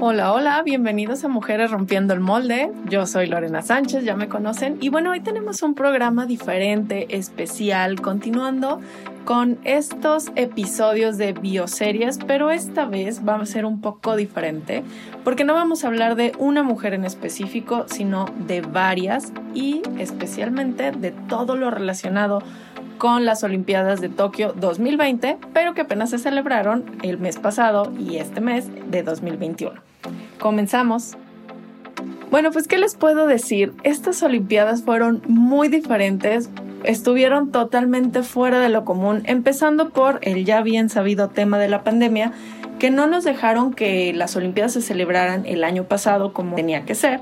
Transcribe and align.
Hola, 0.00 0.32
hola, 0.32 0.62
bienvenidos 0.62 1.24
a 1.24 1.28
Mujeres 1.28 1.72
Rompiendo 1.72 2.14
el 2.14 2.20
Molde. 2.20 2.70
Yo 2.88 3.04
soy 3.04 3.26
Lorena 3.26 3.62
Sánchez, 3.62 4.04
ya 4.04 4.14
me 4.14 4.28
conocen. 4.28 4.78
Y 4.80 4.90
bueno, 4.90 5.10
hoy 5.10 5.18
tenemos 5.18 5.60
un 5.64 5.74
programa 5.74 6.24
diferente, 6.24 7.16
especial, 7.16 8.00
continuando 8.00 8.80
con 9.24 9.58
estos 9.64 10.30
episodios 10.36 11.18
de 11.18 11.32
bioseries, 11.32 12.20
pero 12.28 12.52
esta 12.52 12.84
vez 12.84 13.26
va 13.26 13.34
a 13.34 13.44
ser 13.44 13.64
un 13.64 13.80
poco 13.80 14.14
diferente, 14.14 14.84
porque 15.24 15.42
no 15.42 15.54
vamos 15.54 15.82
a 15.82 15.88
hablar 15.88 16.14
de 16.14 16.30
una 16.38 16.62
mujer 16.62 16.94
en 16.94 17.04
específico, 17.04 17.86
sino 17.88 18.26
de 18.46 18.60
varias 18.60 19.32
y 19.52 19.82
especialmente 19.98 20.92
de 20.92 21.10
todo 21.10 21.56
lo 21.56 21.72
relacionado 21.72 22.40
con 22.98 23.24
las 23.24 23.42
Olimpiadas 23.42 24.00
de 24.00 24.08
Tokio 24.08 24.52
2020, 24.52 25.38
pero 25.52 25.74
que 25.74 25.80
apenas 25.80 26.10
se 26.10 26.18
celebraron 26.18 26.84
el 27.02 27.18
mes 27.18 27.36
pasado 27.36 27.92
y 27.98 28.18
este 28.18 28.40
mes 28.40 28.68
de 28.90 29.02
2021. 29.02 29.87
Comenzamos. 30.38 31.16
Bueno, 32.30 32.50
pues 32.52 32.68
¿qué 32.68 32.78
les 32.78 32.94
puedo 32.94 33.26
decir? 33.26 33.72
Estas 33.84 34.22
Olimpiadas 34.22 34.82
fueron 34.82 35.22
muy 35.26 35.68
diferentes, 35.68 36.50
estuvieron 36.84 37.50
totalmente 37.50 38.22
fuera 38.22 38.60
de 38.60 38.68
lo 38.68 38.84
común, 38.84 39.22
empezando 39.24 39.90
por 39.90 40.18
el 40.22 40.44
ya 40.44 40.60
bien 40.62 40.90
sabido 40.90 41.28
tema 41.28 41.58
de 41.58 41.68
la 41.68 41.82
pandemia, 41.84 42.32
que 42.78 42.90
no 42.90 43.06
nos 43.06 43.24
dejaron 43.24 43.72
que 43.72 44.12
las 44.12 44.36
Olimpiadas 44.36 44.74
se 44.74 44.82
celebraran 44.82 45.46
el 45.46 45.64
año 45.64 45.84
pasado 45.84 46.32
como 46.32 46.54
tenía 46.54 46.84
que 46.84 46.94
ser. 46.94 47.20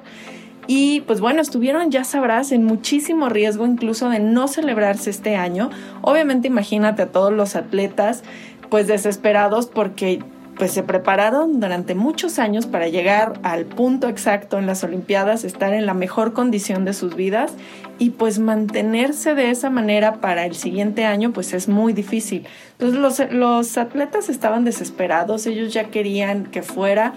Y 0.67 1.03
pues 1.03 1.21
bueno, 1.21 1.41
estuvieron, 1.41 1.91
ya 1.91 2.03
sabrás, 2.03 2.51
en 2.51 2.65
muchísimo 2.65 3.29
riesgo 3.29 3.65
incluso 3.65 4.11
de 4.11 4.19
no 4.19 4.49
celebrarse 4.49 5.11
este 5.11 5.37
año. 5.37 5.71
Obviamente 6.03 6.49
imagínate 6.49 7.03
a 7.03 7.13
todos 7.13 7.33
los 7.33 7.55
atletas 7.55 8.25
pues 8.69 8.89
desesperados 8.89 9.67
porque 9.67 10.21
pues 10.57 10.73
se 10.73 10.83
prepararon 10.83 11.61
durante 11.61 11.95
muchos 11.95 12.39
años 12.39 12.67
para 12.67 12.89
llegar 12.89 13.39
al 13.43 13.67
punto 13.67 14.09
exacto 14.09 14.59
en 14.59 14.67
las 14.67 14.85
Olimpiadas, 14.85 15.45
estar 15.45 15.75
en 15.75 15.87
la 15.87 15.95
mejor 15.95 16.33
condición 16.33 16.85
de 16.85 16.95
sus 16.95 17.15
vidas 17.15 17.53
y 17.99 18.11
pues 18.11 18.39
mantenerse 18.39 19.35
de 19.35 19.51
esa 19.51 19.69
manera 19.71 20.21
para 20.21 20.47
el 20.47 20.55
siguiente 20.55 21.05
año 21.05 21.33
pues 21.33 21.53
es 21.53 21.69
muy 21.69 21.93
difícil. 21.93 22.47
Entonces 22.79 22.99
los, 22.99 23.33
los 23.33 23.79
atletas 23.79 24.29
estaban 24.29 24.65
desesperados, 24.65 25.47
ellos 25.47 25.73
ya 25.73 25.85
querían 25.85 26.47
que 26.47 26.63
fuera. 26.63 27.13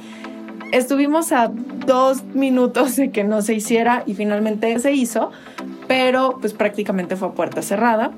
Estuvimos 0.71 1.31
a 1.31 1.47
dos 1.47 2.23
minutos 2.25 2.95
de 2.97 3.11
que 3.11 3.23
no 3.23 3.41
se 3.41 3.55
hiciera 3.55 4.03
y 4.05 4.15
finalmente 4.15 4.77
se 4.79 4.91
hizo, 4.91 5.31
pero 5.87 6.37
pues 6.39 6.53
prácticamente 6.53 7.15
fue 7.15 7.29
a 7.29 7.31
puerta 7.31 7.61
cerrada 7.61 8.11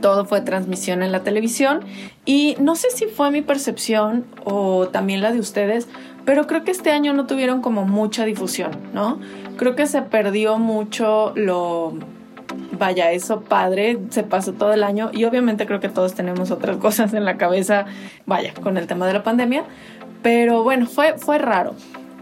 todo 0.00 0.24
fue 0.24 0.40
transmisión 0.40 1.02
en 1.02 1.12
la 1.12 1.22
televisión 1.22 1.80
y 2.24 2.56
no 2.60 2.76
sé 2.76 2.90
si 2.90 3.06
fue 3.06 3.30
mi 3.30 3.42
percepción 3.42 4.24
o 4.44 4.88
también 4.88 5.20
la 5.20 5.32
de 5.32 5.40
ustedes, 5.40 5.88
pero 6.24 6.46
creo 6.46 6.64
que 6.64 6.70
este 6.70 6.90
año 6.90 7.12
no 7.12 7.26
tuvieron 7.26 7.62
como 7.62 7.84
mucha 7.84 8.24
difusión, 8.24 8.70
¿no? 8.92 9.20
Creo 9.56 9.76
que 9.76 9.86
se 9.86 10.02
perdió 10.02 10.58
mucho 10.58 11.32
lo 11.36 11.94
vaya, 12.72 13.12
eso 13.12 13.42
padre, 13.42 13.98
se 14.10 14.22
pasó 14.22 14.52
todo 14.52 14.72
el 14.72 14.82
año 14.82 15.10
y 15.12 15.24
obviamente 15.24 15.66
creo 15.66 15.80
que 15.80 15.88
todos 15.88 16.14
tenemos 16.14 16.50
otras 16.50 16.76
cosas 16.78 17.14
en 17.14 17.24
la 17.24 17.36
cabeza, 17.36 17.86
vaya, 18.26 18.54
con 18.54 18.76
el 18.76 18.86
tema 18.86 19.06
de 19.06 19.12
la 19.12 19.22
pandemia, 19.22 19.64
pero 20.22 20.62
bueno, 20.62 20.86
fue, 20.86 21.18
fue 21.18 21.38
raro. 21.38 21.74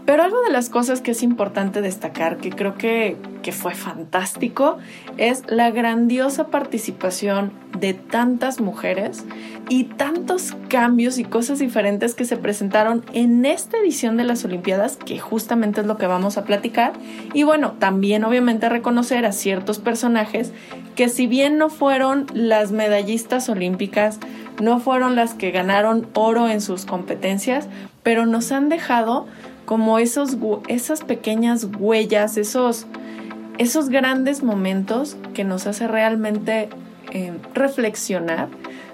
Pero 0.09 0.23
algo 0.23 0.41
de 0.41 0.49
las 0.49 0.71
cosas 0.71 1.01
que 1.01 1.11
es 1.11 1.21
importante 1.21 1.83
destacar, 1.83 2.37
que 2.37 2.49
creo 2.49 2.73
que, 2.73 3.15
que, 3.43 3.51
fue 3.51 3.75
fantástico, 3.75 4.79
es 5.17 5.43
la 5.45 5.69
grandiosa 5.69 6.47
participación 6.47 7.53
de 7.77 7.93
tantas 7.93 8.59
mujeres 8.59 9.23
y 9.69 9.83
tantos 9.83 10.55
cambios 10.67 11.19
y 11.19 11.25
cosas 11.25 11.59
diferentes 11.59 12.15
que 12.15 12.25
se 12.25 12.37
presentaron 12.37 13.05
en 13.13 13.45
esta 13.45 13.77
edición 13.77 14.17
de 14.17 14.23
las 14.23 14.43
Olimpiadas, 14.43 14.97
que 14.97 15.19
justamente 15.19 15.81
es 15.81 15.85
lo 15.85 15.97
que 15.97 16.07
vamos 16.07 16.39
a 16.39 16.43
platicar. 16.43 16.93
Y 17.35 17.43
bueno, 17.43 17.73
también 17.77 18.23
obviamente 18.23 18.67
reconocer 18.67 19.27
a 19.27 19.31
ciertos 19.31 19.77
personajes 19.77 20.53
que 20.95 21.07
si 21.07 21.27
bien 21.27 21.59
no 21.59 21.69
fueron 21.69 22.25
las 22.33 22.71
medallistas 22.71 23.47
olímpicas, 23.47 24.17
no 24.59 24.79
fueron 24.79 25.15
las 25.15 25.35
que 25.35 25.51
ganaron 25.51 26.07
oro 26.15 26.49
en 26.49 26.61
sus 26.61 26.85
competencias, 26.85 27.67
pero 28.01 28.25
nos 28.25 28.51
han 28.51 28.69
dejado 28.69 29.27
como 29.69 29.99
esos, 29.99 30.35
esas 30.67 31.03
pequeñas 31.03 31.67
huellas, 31.77 32.37
esos, 32.37 32.87
esos 33.59 33.89
grandes 33.89 34.41
momentos 34.41 35.15
que 35.35 35.43
nos 35.43 35.67
hace 35.67 35.87
realmente 35.87 36.69
eh, 37.11 37.33
reflexionar 37.53 38.47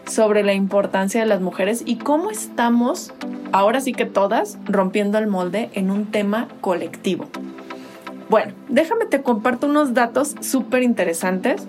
sobre 0.05 0.43
la 0.43 0.51
importancia 0.53 1.21
de 1.21 1.27
las 1.27 1.39
mujeres 1.39 1.81
y 1.85 1.95
cómo 1.95 2.29
estamos, 2.29 3.13
ahora 3.53 3.79
sí 3.79 3.93
que 3.93 4.03
todas, 4.03 4.57
rompiendo 4.65 5.17
el 5.17 5.27
molde 5.27 5.69
en 5.75 5.91
un 5.91 6.07
tema 6.07 6.49
colectivo. 6.59 7.25
Bueno, 8.29 8.51
déjame 8.67 9.05
te 9.05 9.21
comparto 9.21 9.67
unos 9.67 9.93
datos 9.93 10.35
súper 10.41 10.83
interesantes, 10.83 11.65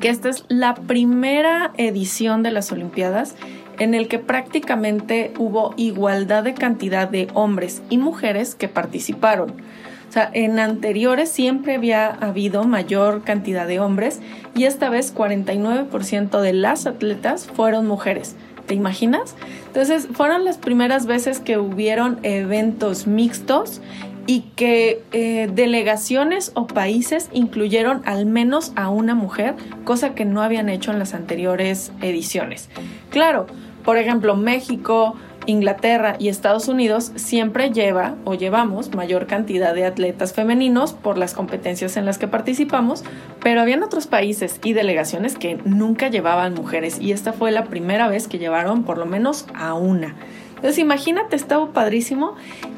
que 0.00 0.08
esta 0.08 0.30
es 0.30 0.44
la 0.48 0.74
primera 0.74 1.70
edición 1.76 2.42
de 2.42 2.50
las 2.50 2.72
Olimpiadas 2.72 3.36
en 3.80 3.94
el 3.94 4.06
que 4.06 4.18
prácticamente 4.20 5.32
hubo 5.38 5.74
igualdad 5.76 6.44
de 6.44 6.54
cantidad 6.54 7.08
de 7.08 7.28
hombres 7.34 7.82
y 7.88 7.98
mujeres 7.98 8.54
que 8.54 8.68
participaron. 8.68 9.50
O 9.50 10.12
sea, 10.12 10.30
en 10.32 10.58
anteriores 10.58 11.30
siempre 11.30 11.76
había 11.76 12.08
habido 12.08 12.64
mayor 12.64 13.22
cantidad 13.22 13.66
de 13.66 13.80
hombres 13.80 14.20
y 14.54 14.64
esta 14.64 14.90
vez 14.90 15.14
49% 15.14 16.40
de 16.40 16.52
las 16.52 16.86
atletas 16.86 17.46
fueron 17.46 17.86
mujeres. 17.86 18.36
¿Te 18.66 18.74
imaginas? 18.74 19.34
Entonces, 19.68 20.08
fueron 20.12 20.44
las 20.44 20.58
primeras 20.58 21.06
veces 21.06 21.40
que 21.40 21.58
hubieron 21.58 22.18
eventos 22.22 23.06
mixtos 23.06 23.80
y 24.26 24.42
que 24.56 25.02
eh, 25.12 25.48
delegaciones 25.52 26.52
o 26.54 26.66
países 26.66 27.30
incluyeron 27.32 28.02
al 28.04 28.26
menos 28.26 28.72
a 28.76 28.90
una 28.90 29.14
mujer, 29.14 29.54
cosa 29.84 30.14
que 30.14 30.24
no 30.24 30.42
habían 30.42 30.68
hecho 30.68 30.92
en 30.92 30.98
las 30.98 31.14
anteriores 31.14 31.92
ediciones. 32.00 32.68
Claro, 33.10 33.46
por 33.84 33.96
ejemplo, 33.96 34.36
México, 34.36 35.16
Inglaterra 35.46 36.16
y 36.18 36.28
Estados 36.28 36.68
Unidos 36.68 37.12
siempre 37.16 37.70
lleva 37.70 38.16
o 38.24 38.34
llevamos 38.34 38.94
mayor 38.94 39.26
cantidad 39.26 39.74
de 39.74 39.84
atletas 39.84 40.32
femeninos 40.32 40.92
por 40.92 41.18
las 41.18 41.34
competencias 41.34 41.96
en 41.96 42.04
las 42.04 42.18
que 42.18 42.28
participamos, 42.28 43.04
pero 43.42 43.60
habían 43.60 43.82
otros 43.82 44.06
países 44.06 44.60
y 44.62 44.72
delegaciones 44.74 45.36
que 45.36 45.58
nunca 45.64 46.08
llevaban 46.08 46.54
mujeres 46.54 47.00
y 47.00 47.12
esta 47.12 47.32
fue 47.32 47.50
la 47.50 47.64
primera 47.64 48.08
vez 48.08 48.28
que 48.28 48.38
llevaron 48.38 48.84
por 48.84 48.98
lo 48.98 49.06
menos 49.06 49.46
a 49.54 49.74
una. 49.74 50.14
Entonces 50.56 50.78
imagínate, 50.78 51.36
estaba 51.36 51.72
padrísimo. 51.72 52.34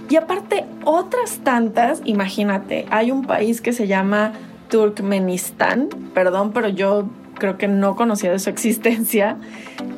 Y 0.09 0.15
aparte, 0.15 0.65
otras 0.85 1.41
tantas, 1.43 2.01
imagínate, 2.05 2.87
hay 2.91 3.11
un 3.11 3.25
país 3.25 3.61
que 3.61 3.73
se 3.73 3.89
llama 3.89 4.35
Turkmenistán, 4.69 5.89
perdón, 6.15 6.53
pero 6.53 6.69
yo 6.69 7.09
creo 7.43 7.59
que 7.59 7.67
no 7.67 7.97
conocía 7.97 8.31
de 8.31 8.39
su 8.39 8.51
existencia. 8.57 9.37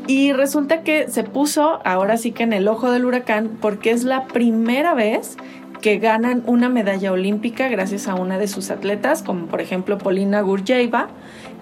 Y 0.06 0.32
resulta 0.32 0.82
que 0.82 1.09
se 1.09 1.25
puso 1.25 1.81
ahora 1.84 2.16
sí 2.16 2.32
que 2.32 2.43
en 2.43 2.55
el 2.55 2.67
ojo 2.69 2.91
del 2.91 3.05
huracán 3.05 3.58
porque 3.61 3.91
es 3.91 4.05
la 4.05 4.25
primera 4.25 4.94
vez 4.94 5.37
que 5.82 5.99
ganan 5.99 6.43
una 6.46 6.70
medalla 6.70 7.12
olímpica 7.12 7.69
gracias 7.69 8.08
a 8.08 8.14
una 8.14 8.38
de 8.38 8.49
sus 8.49 8.70
atletas, 8.70 9.23
como 9.23 9.46
por 9.46 9.61
ejemplo 9.61 9.99
Polina 9.99 10.41
Gurjeva, 10.41 11.08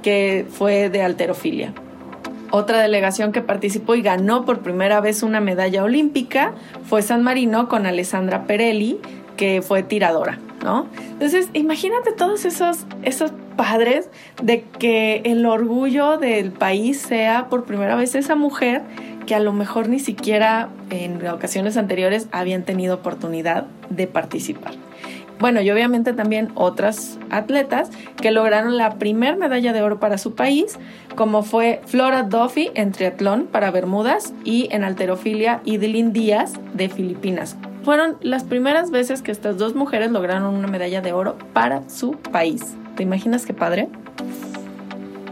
que 0.02 0.46
fue 0.48 0.88
de 0.88 1.02
alterofilia. 1.02 1.74
Otra 2.52 2.80
delegación 2.80 3.32
que 3.32 3.40
participó 3.40 3.96
y 3.96 4.02
ganó 4.02 4.44
por 4.44 4.60
primera 4.60 5.00
vez 5.00 5.24
una 5.24 5.40
medalla 5.40 5.82
olímpica 5.82 6.52
fue 6.88 7.02
San 7.02 7.24
Marino 7.24 7.68
con 7.68 7.86
Alessandra 7.86 8.44
Perelli, 8.44 9.00
que 9.36 9.62
fue 9.62 9.82
tiradora, 9.82 10.38
¿no? 10.62 10.86
Entonces, 11.12 11.48
imagínate 11.54 12.12
todos 12.12 12.44
esos, 12.44 12.86
esos 13.02 13.32
padres 13.56 14.08
de 14.42 14.62
que 14.78 15.22
el 15.24 15.46
orgullo 15.46 16.18
del 16.18 16.52
país 16.52 17.00
sea 17.00 17.48
por 17.48 17.64
primera 17.64 17.96
vez 17.96 18.14
esa 18.14 18.34
mujer 18.34 18.82
que 19.26 19.34
a 19.34 19.40
lo 19.40 19.52
mejor 19.52 19.88
ni 19.88 19.98
siquiera 19.98 20.68
en 20.90 21.24
ocasiones 21.26 21.76
anteriores 21.76 22.28
habían 22.32 22.64
tenido 22.64 22.96
oportunidad 22.96 23.66
de 23.90 24.06
participar. 24.06 24.74
Bueno, 25.38 25.60
y 25.60 25.70
obviamente 25.70 26.12
también 26.12 26.52
otras 26.54 27.18
atletas 27.30 27.90
que 28.20 28.30
lograron 28.30 28.76
la 28.76 28.98
primera 28.98 29.34
medalla 29.36 29.72
de 29.72 29.82
oro 29.82 29.98
para 29.98 30.16
su 30.16 30.36
país, 30.36 30.78
como 31.16 31.42
fue 31.42 31.80
Flora 31.86 32.22
Duffy 32.22 32.70
en 32.74 32.92
triatlón 32.92 33.46
para 33.46 33.72
Bermudas 33.72 34.34
y 34.44 34.68
en 34.70 34.84
alterofilia 34.84 35.60
Idilin 35.64 36.12
Díaz 36.12 36.52
de 36.74 36.88
Filipinas. 36.88 37.56
Fueron 37.82 38.18
las 38.20 38.44
primeras 38.44 38.92
veces 38.92 39.22
que 39.22 39.32
estas 39.32 39.58
dos 39.58 39.74
mujeres 39.74 40.12
lograron 40.12 40.54
una 40.54 40.68
medalla 40.68 41.00
de 41.00 41.12
oro 41.12 41.36
para 41.52 41.88
su 41.88 42.12
país. 42.12 42.76
¿Te 42.96 43.02
imaginas 43.02 43.46
qué 43.46 43.54
padre? 43.54 43.88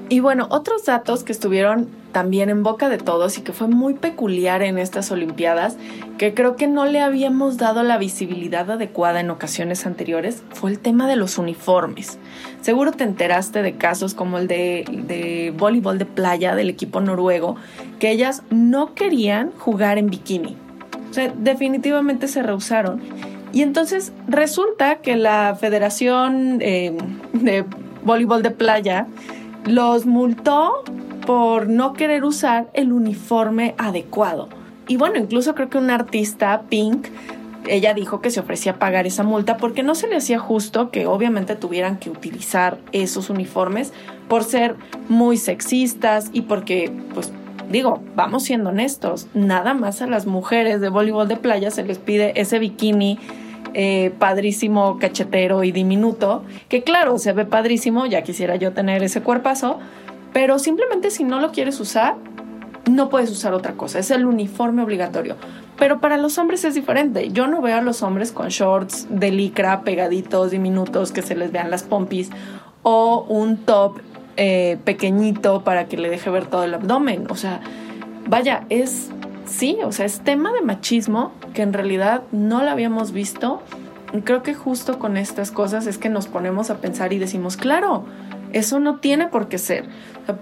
Y 0.09 0.19
bueno, 0.19 0.49
otros 0.51 0.85
datos 0.87 1.23
que 1.23 1.31
estuvieron 1.31 1.89
también 2.11 2.51
en 2.51 2.65
boca 2.65 2.89
de 2.89 2.99
todos 2.99 3.39
y 3.39 3.43
que 3.43 3.53
fue 3.53 3.69
muy 3.69 3.95
peculiar 3.95 4.63
en 4.63 4.79
estas 4.79 5.13
Olimpiadas, 5.13 5.77
que 6.19 6.35
creo 6.35 6.57
que 6.57 6.67
no 6.67 6.85
le 6.85 7.01
habíamos 7.01 7.57
dado 7.57 7.85
la 7.85 7.97
visibilidad 7.97 8.69
adecuada 8.71 9.21
en 9.21 9.31
ocasiones 9.31 9.87
anteriores, 9.87 10.43
fue 10.51 10.71
el 10.71 10.81
tema 10.81 11.07
de 11.07 11.15
los 11.15 11.39
uniformes. 11.39 12.19
Seguro 12.61 12.91
te 12.91 13.05
enteraste 13.05 13.63
de 13.63 13.77
casos 13.77 14.15
como 14.15 14.39
el 14.39 14.49
de, 14.49 15.55
voleibol 15.57 15.99
de 15.99 16.07
playa 16.07 16.57
del 16.57 16.71
equipo 16.71 17.01
noruego, 17.01 17.55
que 18.01 18.11
ellas 18.11 18.43
no 18.51 18.95
querían 18.95 19.53
jugar 19.53 19.97
en 19.97 20.11
bikini. 20.11 20.57
O 21.11 21.15
sea, 21.15 21.33
definitivamente 21.37 22.29
se 22.29 22.43
rehusaron. 22.43 23.01
Y 23.53 23.63
entonces 23.63 24.13
resulta 24.29 24.97
que 24.97 25.17
la 25.17 25.57
Federación 25.59 26.59
eh, 26.61 26.97
de 27.33 27.65
Voleibol 28.05 28.43
de 28.43 28.51
Playa 28.51 29.07
los 29.67 30.07
multó 30.07 30.85
por 31.27 31.69
no 31.69 31.93
querer 31.93 32.25
usar 32.25 32.69
el 32.75 32.93
uniforme 32.93 33.75
adecuado. 33.79 34.49
Y 34.89 34.97
bueno, 34.97 35.19
incluso 35.19 35.55
creo 35.55 35.69
que 35.69 35.79
un 35.79 35.91
artista, 35.91 36.63
Pink, 36.69 37.09
ella 37.67 37.95
dijo 37.95 38.21
que 38.21 38.31
se 38.31 38.41
ofrecía 38.41 38.73
a 38.73 38.79
pagar 38.79 39.07
esa 39.07 39.23
multa 39.23 39.57
porque 39.57 39.83
no 39.83 39.95
se 39.95 40.09
le 40.09 40.17
hacía 40.17 40.39
justo 40.39 40.91
que 40.91 41.07
obviamente 41.07 41.57
tuvieran 41.57 41.99
que 41.99 42.11
utilizar 42.11 42.79
esos 42.93 43.31
uniformes 43.31 43.93
por 44.29 44.45
ser 44.45 44.77
muy 45.09 45.37
sexistas 45.37 46.31
y 46.33 46.43
porque, 46.43 46.93
pues, 47.15 47.33
digo, 47.71 48.03
vamos 48.15 48.43
siendo 48.43 48.71
honestos, 48.71 49.29
nada 49.33 49.75
más 49.75 50.03
a 50.03 50.07
las 50.07 50.27
mujeres 50.27 50.81
de 50.81 50.89
voleibol 50.89 51.29
de 51.29 51.37
playa 51.37 51.71
se 51.71 51.85
les 51.85 51.99
pide 51.99 52.39
ese 52.41 52.59
bikini 52.59 53.19
eh, 53.73 54.13
padrísimo, 54.19 54.99
cachetero 54.99 55.63
y 55.63 55.73
diminuto, 55.73 56.45
que 56.69 56.83
claro, 56.83 57.19
se 57.19 57.33
ve 57.33 57.47
padrísimo, 57.47 58.07
ya 58.07 58.23
quisiera 58.23 58.57
yo 58.57 58.73
tener 58.73 59.03
ese 59.03 59.23
cuerpazo, 59.23 59.79
pero 60.33 60.59
simplemente 60.59 61.11
si 61.11 61.25
no 61.25 61.41
lo 61.41 61.53
quieres 61.53 61.79
usar, 61.81 62.17
no 62.91 63.09
puedes 63.09 63.31
usar 63.31 63.55
otra 63.55 63.75
cosa, 63.75 64.01
es 64.01 64.11
el 64.11 64.27
uniforme 64.27 64.83
obligatorio. 64.83 65.37
Pero 65.79 66.01
para 66.01 66.19
los 66.19 66.37
hombres 66.37 66.65
es 66.65 66.75
diferente. 66.75 67.31
Yo 67.31 67.47
no 67.47 67.63
veo 67.63 67.79
a 67.79 67.81
los 67.81 68.03
hombres 68.03 68.33
con 68.33 68.49
shorts 68.49 69.07
de 69.09 69.31
licra 69.31 69.81
pegaditos, 69.81 70.51
diminutos, 70.51 71.11
que 71.11 71.23
se 71.23 71.35
les 71.35 71.53
vean 71.53 71.71
las 71.71 71.85
pompis, 71.85 72.29
o 72.83 73.25
un 73.29 73.57
top 73.57 73.99
eh, 74.37 74.79
pequeñito 74.85 75.63
para 75.65 75.87
que 75.87 75.97
le 75.97 76.09
deje 76.11 76.31
ver 76.31 76.47
todo 76.47 76.65
el 76.65 76.75
abdomen. 76.75 77.27
O 77.31 77.37
sea, 77.37 77.61
vaya, 78.29 78.65
es, 78.69 79.11
sí, 79.47 79.79
o 79.85 79.93
sea, 79.93 80.07
es 80.07 80.21
tema 80.21 80.53
de 80.53 80.63
machismo 80.63 81.33
que 81.55 81.63
en 81.63 81.73
realidad 81.73 82.23
no 82.33 82.63
lo 82.63 82.71
habíamos 82.71 83.13
visto. 83.13 83.63
creo 84.25 84.43
que 84.43 84.55
justo 84.55 84.99
con 84.99 85.17
estas 85.17 85.51
cosas 85.51 85.87
es 85.87 85.99
que 85.99 86.09
nos 86.09 86.27
ponemos 86.27 86.71
a 86.71 86.79
pensar 86.79 87.13
y 87.13 87.19
decimos, 87.19 87.57
claro, 87.57 88.05
eso 88.53 88.81
no 88.81 88.99
tiene 88.99 89.29
por 89.29 89.49
qué 89.49 89.59
ser. 89.59 89.89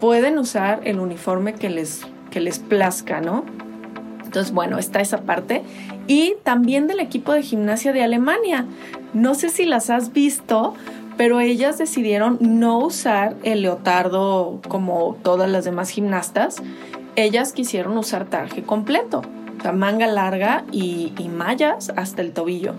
pueden 0.01 0.39
usar 0.39 0.81
el 0.85 1.01
uniforme 1.01 1.55
que 1.55 1.71
les, 1.71 2.03
que 2.31 2.41
les 2.41 2.59
plazca, 2.59 3.21
¿no? 3.21 3.45
Entonces, 4.25 4.53
bueno, 4.53 4.79
está 4.79 5.01
esa 5.01 5.23
parte. 5.23 5.63
Y 6.07 6.35
también 6.43 6.87
del 6.87 7.01
equipo 7.01 7.33
de 7.33 7.43
gimnasia 7.43 7.95
de 7.95 8.03
Alemania. 8.03 8.67
No 9.15 9.35
sé 9.35 9.49
si 9.49 9.65
las 9.65 9.89
has 9.89 10.13
visto, 10.13 10.75
pero 11.19 11.41
ellas 11.41 11.77
decidieron 11.77 12.39
no 12.41 12.79
usar 12.79 13.37
el 13.43 13.61
leotardo 13.63 14.61
como 14.69 15.19
todas 15.23 15.51
las 15.51 15.65
demás 15.67 15.91
gimnastas. 15.91 16.63
Ellas 17.17 17.53
quisieron 17.53 17.99
usar 17.99 18.27
traje 18.27 18.63
completo, 18.63 19.23
o 19.59 19.63
sea, 19.63 19.73
manga 19.73 20.07
larga 20.07 20.65
y, 20.71 21.13
y 21.19 21.29
mallas 21.29 21.93
hasta 21.97 22.23
el 22.23 22.33
tobillo. 22.33 22.75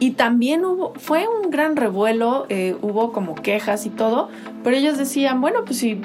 Y 0.00 0.12
también 0.12 0.64
hubo, 0.64 0.94
fue 0.94 1.26
un 1.28 1.50
gran 1.50 1.76
revuelo, 1.76 2.46
eh, 2.48 2.76
hubo 2.82 3.12
como 3.12 3.34
quejas 3.34 3.84
y 3.84 3.90
todo, 3.90 4.28
pero 4.64 4.76
ellos 4.76 4.96
decían, 4.96 5.40
bueno, 5.40 5.64
pues 5.64 5.78
sí, 5.78 6.00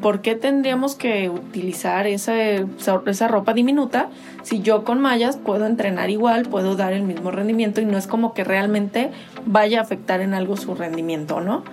¿por 0.00 0.20
qué 0.20 0.34
tendríamos 0.34 0.94
que 0.94 1.30
utilizar 1.30 2.06
esa, 2.06 2.34
esa 2.36 3.28
ropa 3.28 3.54
diminuta 3.54 4.08
si 4.42 4.60
yo 4.60 4.84
con 4.84 5.00
mallas 5.00 5.36
puedo 5.36 5.66
entrenar 5.66 6.10
igual, 6.10 6.44
puedo 6.44 6.76
dar 6.76 6.92
el 6.92 7.02
mismo 7.02 7.30
rendimiento 7.30 7.80
y 7.80 7.84
no 7.84 7.98
es 7.98 8.06
como 8.06 8.34
que 8.34 8.44
realmente 8.44 9.10
vaya 9.46 9.80
a 9.80 9.82
afectar 9.82 10.20
en 10.20 10.34
algo 10.34 10.56
su 10.56 10.74
rendimiento, 10.74 11.40
¿no? 11.40 11.64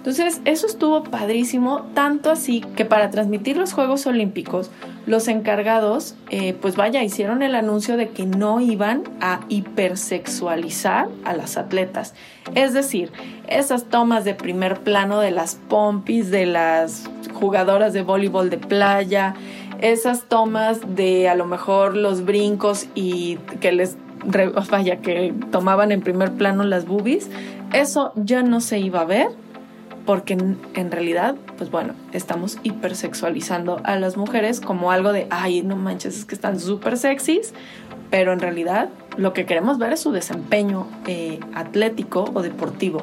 Entonces, 0.00 0.40
eso 0.46 0.66
estuvo 0.66 1.04
padrísimo, 1.04 1.82
tanto 1.92 2.30
así 2.30 2.62
que 2.74 2.86
para 2.86 3.10
transmitir 3.10 3.58
los 3.58 3.74
Juegos 3.74 4.06
Olímpicos, 4.06 4.70
los 5.04 5.28
encargados, 5.28 6.14
eh, 6.30 6.54
pues 6.54 6.74
vaya, 6.74 7.02
hicieron 7.02 7.42
el 7.42 7.54
anuncio 7.54 7.98
de 7.98 8.08
que 8.08 8.24
no 8.24 8.62
iban 8.62 9.02
a 9.20 9.40
hipersexualizar 9.50 11.08
a 11.26 11.34
las 11.34 11.58
atletas. 11.58 12.14
Es 12.54 12.72
decir, 12.72 13.12
esas 13.46 13.90
tomas 13.90 14.24
de 14.24 14.34
primer 14.34 14.80
plano 14.80 15.20
de 15.20 15.32
las 15.32 15.56
pompis, 15.68 16.30
de 16.30 16.46
las 16.46 17.10
jugadoras 17.40 17.92
de 17.92 18.02
voleibol 18.02 18.50
de 18.50 18.58
playa, 18.58 19.34
esas 19.80 20.24
tomas 20.24 20.94
de 20.94 21.28
a 21.28 21.34
lo 21.34 21.46
mejor 21.46 21.96
los 21.96 22.24
brincos 22.24 22.86
y 22.94 23.36
que 23.60 23.72
les 23.72 23.96
vaya 24.70 24.96
que 24.96 25.32
tomaban 25.50 25.92
en 25.92 26.02
primer 26.02 26.32
plano 26.32 26.62
las 26.64 26.86
boobies, 26.86 27.30
eso 27.72 28.12
ya 28.16 28.42
no 28.42 28.60
se 28.60 28.78
iba 28.78 29.00
a 29.00 29.04
ver 29.04 29.28
porque 30.04 30.32
en, 30.32 30.90
realidad, 30.90 31.36
pues 31.56 31.70
bueno, 31.70 31.94
estamos 32.12 32.58
hipersexualizando 32.62 33.80
a 33.84 33.96
las 33.96 34.16
mujeres 34.16 34.60
como 34.60 34.90
algo 34.90 35.12
de, 35.12 35.26
ay, 35.30 35.62
no 35.62 35.76
manches, 35.76 36.18
es 36.18 36.24
que 36.24 36.34
están 36.34 36.58
súper 36.58 36.96
sexys, 36.96 37.54
pero 38.10 38.32
en 38.32 38.40
realidad 38.40 38.88
lo 39.20 39.34
que 39.34 39.44
queremos 39.44 39.76
ver 39.76 39.92
es 39.92 40.00
su 40.00 40.12
desempeño 40.12 40.86
eh, 41.06 41.40
atlético 41.54 42.30
o 42.32 42.40
deportivo. 42.40 43.02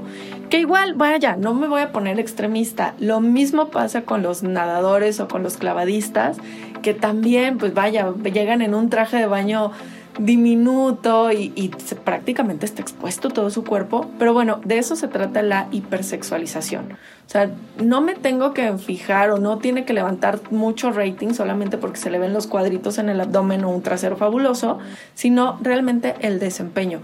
Que 0.49 0.59
igual, 0.59 0.95
vaya, 0.95 1.35
no 1.35 1.53
me 1.53 1.67
voy 1.67 1.81
a 1.81 1.91
poner 1.91 2.19
extremista, 2.19 2.95
lo 2.99 3.21
mismo 3.21 3.67
pasa 3.67 4.01
con 4.01 4.23
los 4.23 4.41
nadadores 4.41 5.19
o 5.19 5.27
con 5.27 5.43
los 5.43 5.57
clavadistas, 5.57 6.37
que 6.81 6.95
también, 6.95 7.59
pues 7.59 7.75
vaya, 7.75 8.11
llegan 8.33 8.63
en 8.63 8.73
un 8.73 8.89
traje 8.89 9.17
de 9.17 9.27
baño 9.27 9.71
diminuto 10.17 11.31
y, 11.31 11.71
prácticamente 12.03 12.65
está 12.65 12.81
expuesto 12.81 13.29
todo 13.29 13.49
su 13.49 13.63
cuerpo. 13.63 14.09
Pero 14.19 14.33
bueno, 14.33 14.59
de 14.63 14.77
eso 14.77 14.95
se 14.95 15.07
trata 15.07 15.41
la 15.41 15.67
hipersexualización. 15.71 16.93
O 16.93 17.29
sea, 17.29 17.51
no 17.83 18.01
me 18.01 18.15
tengo 18.15 18.53
que 18.53 18.77
fijar 18.77 19.31
o 19.31 19.37
no 19.37 19.57
tiene 19.57 19.83
que 19.83 19.93
levantar 19.93 20.39
mucho 20.51 20.91
rating 20.91 21.33
solamente 21.33 21.77
porque 21.77 21.97
se 21.97 22.09
le 22.09 22.19
ven 22.19 22.33
los 22.33 22.47
cuadritos 22.47 22.97
en 22.97 23.09
el 23.09 23.19
abdomen 23.19 23.63
o 23.65 23.69
un 23.69 23.81
trasero 23.81 24.15
fabuloso, 24.15 24.79
sino 25.13 25.57
realmente 25.61 26.15
el 26.21 26.39
desempeño. 26.39 27.01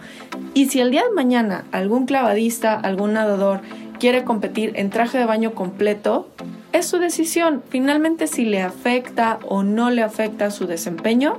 Y 0.53 0.67
si 0.67 0.79
el 0.79 0.91
día 0.91 1.03
de 1.03 1.11
mañana 1.13 1.65
algún 1.71 2.05
clavadista, 2.05 2.73
algún 2.73 3.13
nadador 3.13 3.61
quiere 3.99 4.23
competir 4.23 4.73
en 4.75 4.89
traje 4.89 5.17
de 5.17 5.25
baño 5.25 5.53
completo, 5.53 6.29
es 6.73 6.87
su 6.87 6.97
decisión. 6.97 7.63
Finalmente, 7.69 8.27
si 8.27 8.45
le 8.45 8.61
afecta 8.61 9.39
o 9.47 9.63
no 9.63 9.91
le 9.91 10.01
afecta 10.01 10.51
su 10.51 10.67
desempeño, 10.67 11.37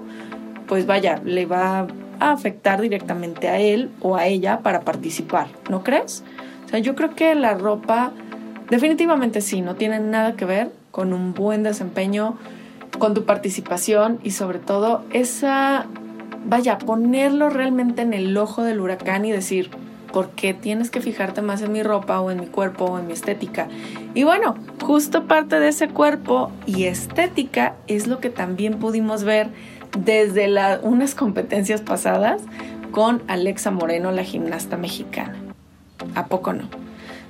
pues 0.67 0.87
vaya, 0.87 1.21
le 1.25 1.47
va 1.47 1.87
a 2.21 2.33
afectar 2.33 2.81
directamente 2.81 3.49
a 3.49 3.59
él 3.59 3.91
o 4.01 4.17
a 4.17 4.27
ella 4.27 4.61
para 4.61 4.81
participar, 4.81 5.49
¿no 5.69 5.83
crees? 5.83 6.25
O 6.67 6.69
sea, 6.69 6.79
yo 6.79 6.95
creo 6.95 7.15
que 7.15 7.35
la 7.35 7.55
ropa 7.55 8.13
definitivamente 8.71 9.41
sí, 9.41 9.61
no 9.61 9.75
tiene 9.75 10.01
nada 10.01 10.35
que 10.35 10.45
ver 10.45 10.73
con 10.91 11.13
un 11.13 11.35
buen 11.35 11.63
desempeño, 11.63 12.37
con 12.99 13.15
tu 13.15 13.25
participación 13.25 14.21
y 14.23 14.31
sobre 14.31 14.59
todo 14.59 15.05
esa, 15.13 15.87
vaya, 16.47 16.79
ponerlo 16.79 17.51
realmente 17.51 18.03
en 18.03 18.15
el 18.15 18.37
ojo 18.37 18.63
del 18.63 18.81
huracán 18.81 19.25
y 19.25 19.33
decir, 19.33 19.71
¿por 20.13 20.31
qué 20.31 20.55
tienes 20.55 20.91
que 20.91 21.01
fijarte 21.01 21.43
más 21.43 21.61
en 21.63 21.73
mi 21.73 21.83
ropa 21.83 22.21
o 22.21 22.31
en 22.31 22.39
mi 22.39 22.47
cuerpo 22.47 22.85
o 22.85 22.99
en 23.01 23.09
mi 23.09 23.13
estética? 23.13 23.67
Y 24.15 24.23
bueno, 24.23 24.55
justo 24.81 25.25
parte 25.25 25.59
de 25.59 25.69
ese 25.69 25.89
cuerpo 25.89 26.53
y 26.67 26.85
estética 26.85 27.75
es 27.89 28.07
lo 28.07 28.21
que 28.21 28.31
también 28.31 28.79
pudimos 28.79 29.25
ver 29.25 29.49
desde 29.99 30.49
unas 30.83 31.15
competencias 31.15 31.81
pasadas 31.81 32.43
con 32.91 33.23
Alexa 33.29 33.71
Moreno, 33.71 34.13
la 34.13 34.25
gimnasta 34.25 34.77
mexicana. 34.77 35.37
¿A 36.15 36.27
poco 36.27 36.53
no? 36.53 36.65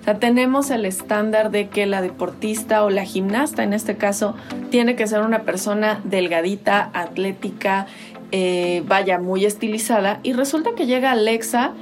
O 0.00 0.04
sea, 0.04 0.18
tenemos 0.18 0.70
el 0.70 0.84
estándar 0.84 1.50
de 1.50 1.68
que 1.68 1.86
la 1.86 2.02
deportista 2.02 2.84
o 2.84 2.90
la 2.90 3.04
gimnasta, 3.04 3.62
en 3.62 3.72
este 3.72 3.96
caso, 3.96 4.34
tiene 4.70 4.96
que 4.96 5.06
ser 5.06 5.22
una 5.22 5.44
persona 5.44 6.02
delgadita, 6.04 6.90
atlética, 6.92 7.86
eh, 8.30 8.82
vaya, 8.86 9.18
muy 9.18 9.46
estilizada. 9.46 10.20
Y 10.22 10.34
resulta 10.34 10.70
que 10.76 10.84
llega 10.84 11.12
Alexa 11.12 11.72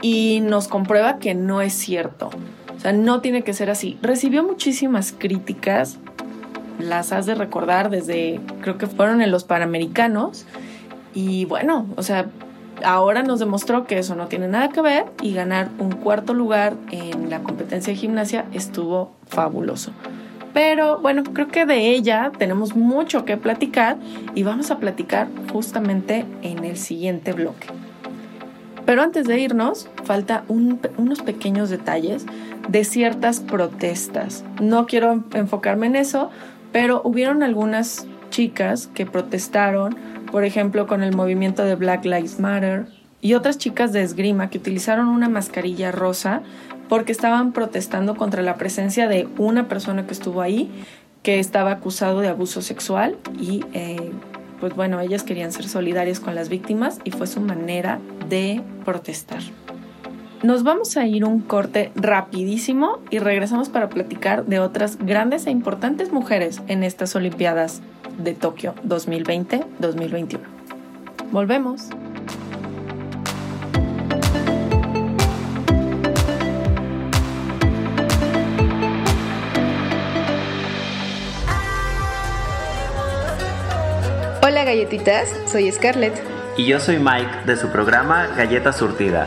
y 0.00 0.40
nos 0.42 0.68
comprueba 0.68 1.18
que 1.18 1.34
no 1.34 1.60
es 1.60 1.72
cierto. 1.72 2.30
O 2.76 2.80
sea, 2.80 2.92
no 2.92 3.20
tiene 3.20 3.42
que 3.42 3.52
ser 3.52 3.70
así. 3.70 3.98
Recibió 4.00 4.44
muchísimas 4.44 5.12
críticas 5.12 5.98
las 6.78 7.12
has 7.12 7.26
de 7.26 7.34
recordar 7.34 7.90
desde, 7.90 8.40
creo 8.60 8.78
que 8.78 8.86
fueron 8.86 9.22
en 9.22 9.30
los 9.30 9.44
Panamericanos. 9.44 10.46
Y 11.14 11.44
bueno, 11.46 11.86
o 11.96 12.02
sea, 12.02 12.26
ahora 12.84 13.22
nos 13.22 13.40
demostró 13.40 13.86
que 13.86 13.98
eso 13.98 14.14
no 14.14 14.26
tiene 14.26 14.48
nada 14.48 14.68
que 14.68 14.80
ver 14.80 15.06
y 15.22 15.32
ganar 15.32 15.70
un 15.78 15.92
cuarto 15.92 16.34
lugar 16.34 16.74
en 16.90 17.30
la 17.30 17.40
competencia 17.40 17.92
de 17.92 17.98
gimnasia 17.98 18.46
estuvo 18.52 19.12
fabuloso. 19.26 19.92
Pero 20.52 21.00
bueno, 21.00 21.22
creo 21.22 21.48
que 21.48 21.66
de 21.66 21.90
ella 21.90 22.32
tenemos 22.38 22.74
mucho 22.74 23.26
que 23.26 23.36
platicar 23.36 23.98
y 24.34 24.42
vamos 24.42 24.70
a 24.70 24.78
platicar 24.78 25.28
justamente 25.52 26.24
en 26.42 26.64
el 26.64 26.78
siguiente 26.78 27.32
bloque. 27.32 27.68
Pero 28.86 29.02
antes 29.02 29.26
de 29.26 29.38
irnos, 29.38 29.90
falta 30.04 30.44
unos 30.48 31.20
pequeños 31.22 31.68
detalles 31.68 32.24
de 32.68 32.84
ciertas 32.84 33.40
protestas. 33.40 34.44
No 34.60 34.86
quiero 34.86 35.24
enfocarme 35.34 35.88
en 35.88 35.96
eso, 35.96 36.30
pero 36.76 37.00
hubieron 37.04 37.42
algunas 37.42 38.06
chicas 38.28 38.88
que 38.88 39.06
protestaron, 39.06 39.96
por 40.30 40.44
ejemplo, 40.44 40.86
con 40.86 41.02
el 41.02 41.16
movimiento 41.16 41.64
de 41.64 41.74
Black 41.74 42.04
Lives 42.04 42.38
Matter 42.38 42.84
y 43.22 43.32
otras 43.32 43.56
chicas 43.56 43.94
de 43.94 44.02
esgrima 44.02 44.50
que 44.50 44.58
utilizaron 44.58 45.08
una 45.08 45.30
mascarilla 45.30 45.90
rosa 45.90 46.42
porque 46.90 47.12
estaban 47.12 47.52
protestando 47.52 48.14
contra 48.14 48.42
la 48.42 48.56
presencia 48.56 49.08
de 49.08 49.26
una 49.38 49.68
persona 49.68 50.06
que 50.06 50.12
estuvo 50.12 50.42
ahí 50.42 50.70
que 51.22 51.38
estaba 51.38 51.70
acusado 51.70 52.20
de 52.20 52.28
abuso 52.28 52.60
sexual 52.60 53.16
y 53.40 53.64
eh, 53.72 54.12
pues 54.60 54.76
bueno, 54.76 55.00
ellas 55.00 55.22
querían 55.22 55.52
ser 55.52 55.66
solidarias 55.66 56.20
con 56.20 56.34
las 56.34 56.50
víctimas 56.50 56.98
y 57.04 57.10
fue 57.10 57.26
su 57.26 57.40
manera 57.40 58.00
de 58.28 58.60
protestar. 58.84 59.40
Nos 60.42 60.62
vamos 60.64 60.98
a 60.98 61.06
ir 61.06 61.24
un 61.24 61.40
corte 61.40 61.92
rapidísimo 61.94 62.98
y 63.10 63.20
regresamos 63.20 63.70
para 63.70 63.88
platicar 63.88 64.44
de 64.44 64.60
otras 64.60 64.98
grandes 64.98 65.46
e 65.46 65.50
importantes 65.50 66.12
mujeres 66.12 66.60
en 66.68 66.84
estas 66.84 67.16
Olimpiadas 67.16 67.80
de 68.18 68.34
Tokio 68.34 68.74
2020-2021. 68.86 70.38
Volvemos. 71.32 71.88
Hola 84.42 84.64
galletitas, 84.64 85.28
soy 85.46 85.72
Scarlett. 85.72 86.14
Y 86.58 86.66
yo 86.66 86.78
soy 86.78 86.98
Mike 86.98 87.44
de 87.46 87.56
su 87.56 87.68
programa 87.68 88.28
Galleta 88.36 88.72
Surtida. 88.72 89.26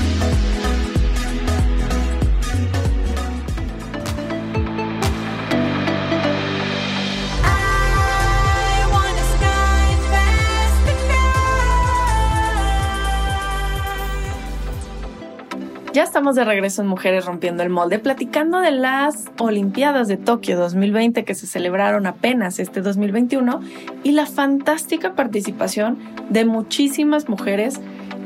Ya 15.93 16.03
estamos 16.03 16.35
de 16.35 16.45
regreso 16.45 16.81
en 16.81 16.87
Mujeres 16.87 17.25
Rompiendo 17.25 17.63
el 17.63 17.69
Molde, 17.69 17.99
platicando 17.99 18.61
de 18.61 18.71
las 18.71 19.25
Olimpiadas 19.37 20.07
de 20.07 20.15
Tokio 20.15 20.57
2020 20.57 21.25
que 21.25 21.35
se 21.35 21.47
celebraron 21.47 22.07
apenas 22.07 22.59
este 22.59 22.79
2021 22.79 23.59
y 24.01 24.13
la 24.13 24.25
fantástica 24.25 25.15
participación 25.15 25.99
de 26.29 26.45
muchísimas 26.45 27.27
mujeres 27.27 27.81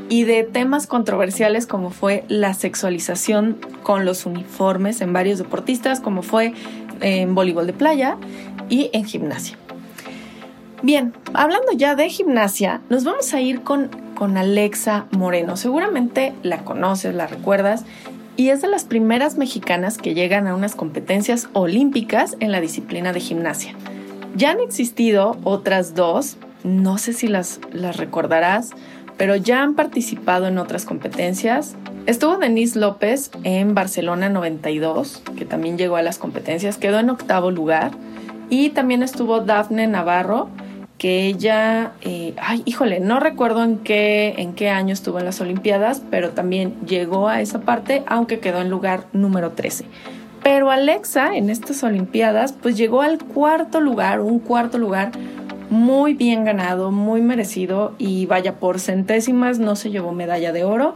y 0.08 0.22
de 0.22 0.44
temas 0.44 0.86
controversiales 0.86 1.66
como 1.66 1.90
fue 1.90 2.24
la 2.28 2.54
sexualización 2.54 3.58
con 3.82 4.04
los 4.04 4.26
uniformes 4.26 5.00
en 5.00 5.12
varios 5.12 5.38
deportistas, 5.38 5.98
como 5.98 6.22
fue 6.22 6.52
en 7.00 7.34
voleibol 7.34 7.66
de 7.66 7.72
playa 7.72 8.16
y 8.68 8.90
en 8.92 9.04
gimnasia. 9.04 9.58
Bien, 10.82 11.14
hablando 11.34 11.72
ya 11.72 11.94
de 11.94 12.08
gimnasia, 12.08 12.80
nos 12.88 13.04
vamos 13.04 13.32
a 13.34 13.40
ir 13.40 13.62
con 13.62 13.90
con 14.16 14.36
Alexa 14.36 15.06
Moreno. 15.12 15.56
Seguramente 15.56 16.32
la 16.42 16.64
conoces, 16.64 17.14
la 17.14 17.28
recuerdas, 17.28 17.84
y 18.36 18.48
es 18.48 18.60
de 18.62 18.68
las 18.68 18.84
primeras 18.84 19.38
mexicanas 19.38 19.98
que 19.98 20.14
llegan 20.14 20.48
a 20.48 20.56
unas 20.56 20.74
competencias 20.74 21.48
olímpicas 21.52 22.36
en 22.40 22.50
la 22.50 22.60
disciplina 22.60 23.12
de 23.12 23.20
gimnasia. 23.20 23.74
Ya 24.34 24.50
han 24.50 24.60
existido 24.60 25.36
otras 25.44 25.94
dos, 25.94 26.36
no 26.64 26.98
sé 26.98 27.12
si 27.12 27.28
las, 27.28 27.60
las 27.72 27.96
recordarás, 27.96 28.72
pero 29.16 29.36
ya 29.36 29.62
han 29.62 29.74
participado 29.74 30.48
en 30.48 30.58
otras 30.58 30.84
competencias. 30.84 31.76
Estuvo 32.06 32.36
Denise 32.36 32.78
López 32.78 33.30
en 33.44 33.74
Barcelona 33.74 34.28
92, 34.28 35.22
que 35.38 35.46
también 35.46 35.78
llegó 35.78 35.96
a 35.96 36.02
las 36.02 36.18
competencias, 36.18 36.76
quedó 36.76 36.98
en 36.98 37.10
octavo 37.10 37.50
lugar. 37.50 37.92
Y 38.48 38.70
también 38.70 39.02
estuvo 39.02 39.40
Dafne 39.40 39.88
Navarro, 39.88 40.50
que 40.98 41.26
ella, 41.26 41.92
eh, 42.00 42.34
ay, 42.38 42.62
híjole, 42.64 43.00
no 43.00 43.20
recuerdo 43.20 43.62
en 43.62 43.78
qué, 43.78 44.34
en 44.38 44.54
qué 44.54 44.70
año 44.70 44.92
estuvo 44.92 45.18
en 45.18 45.26
las 45.26 45.40
Olimpiadas, 45.40 46.02
pero 46.10 46.30
también 46.30 46.74
llegó 46.86 47.28
a 47.28 47.40
esa 47.40 47.60
parte, 47.60 48.02
aunque 48.06 48.40
quedó 48.40 48.60
en 48.60 48.70
lugar 48.70 49.06
número 49.12 49.52
13. 49.52 49.84
Pero 50.42 50.70
Alexa 50.70 51.36
en 51.36 51.50
estas 51.50 51.82
Olimpiadas, 51.82 52.52
pues 52.52 52.76
llegó 52.76 53.02
al 53.02 53.18
cuarto 53.18 53.80
lugar, 53.80 54.20
un 54.20 54.38
cuarto 54.38 54.78
lugar 54.78 55.10
muy 55.68 56.14
bien 56.14 56.44
ganado, 56.44 56.92
muy 56.92 57.20
merecido 57.20 57.94
y 57.98 58.26
vaya, 58.26 58.54
por 58.54 58.78
centésimas 58.78 59.58
no 59.58 59.76
se 59.76 59.90
llevó 59.90 60.12
medalla 60.12 60.52
de 60.52 60.64
oro, 60.64 60.94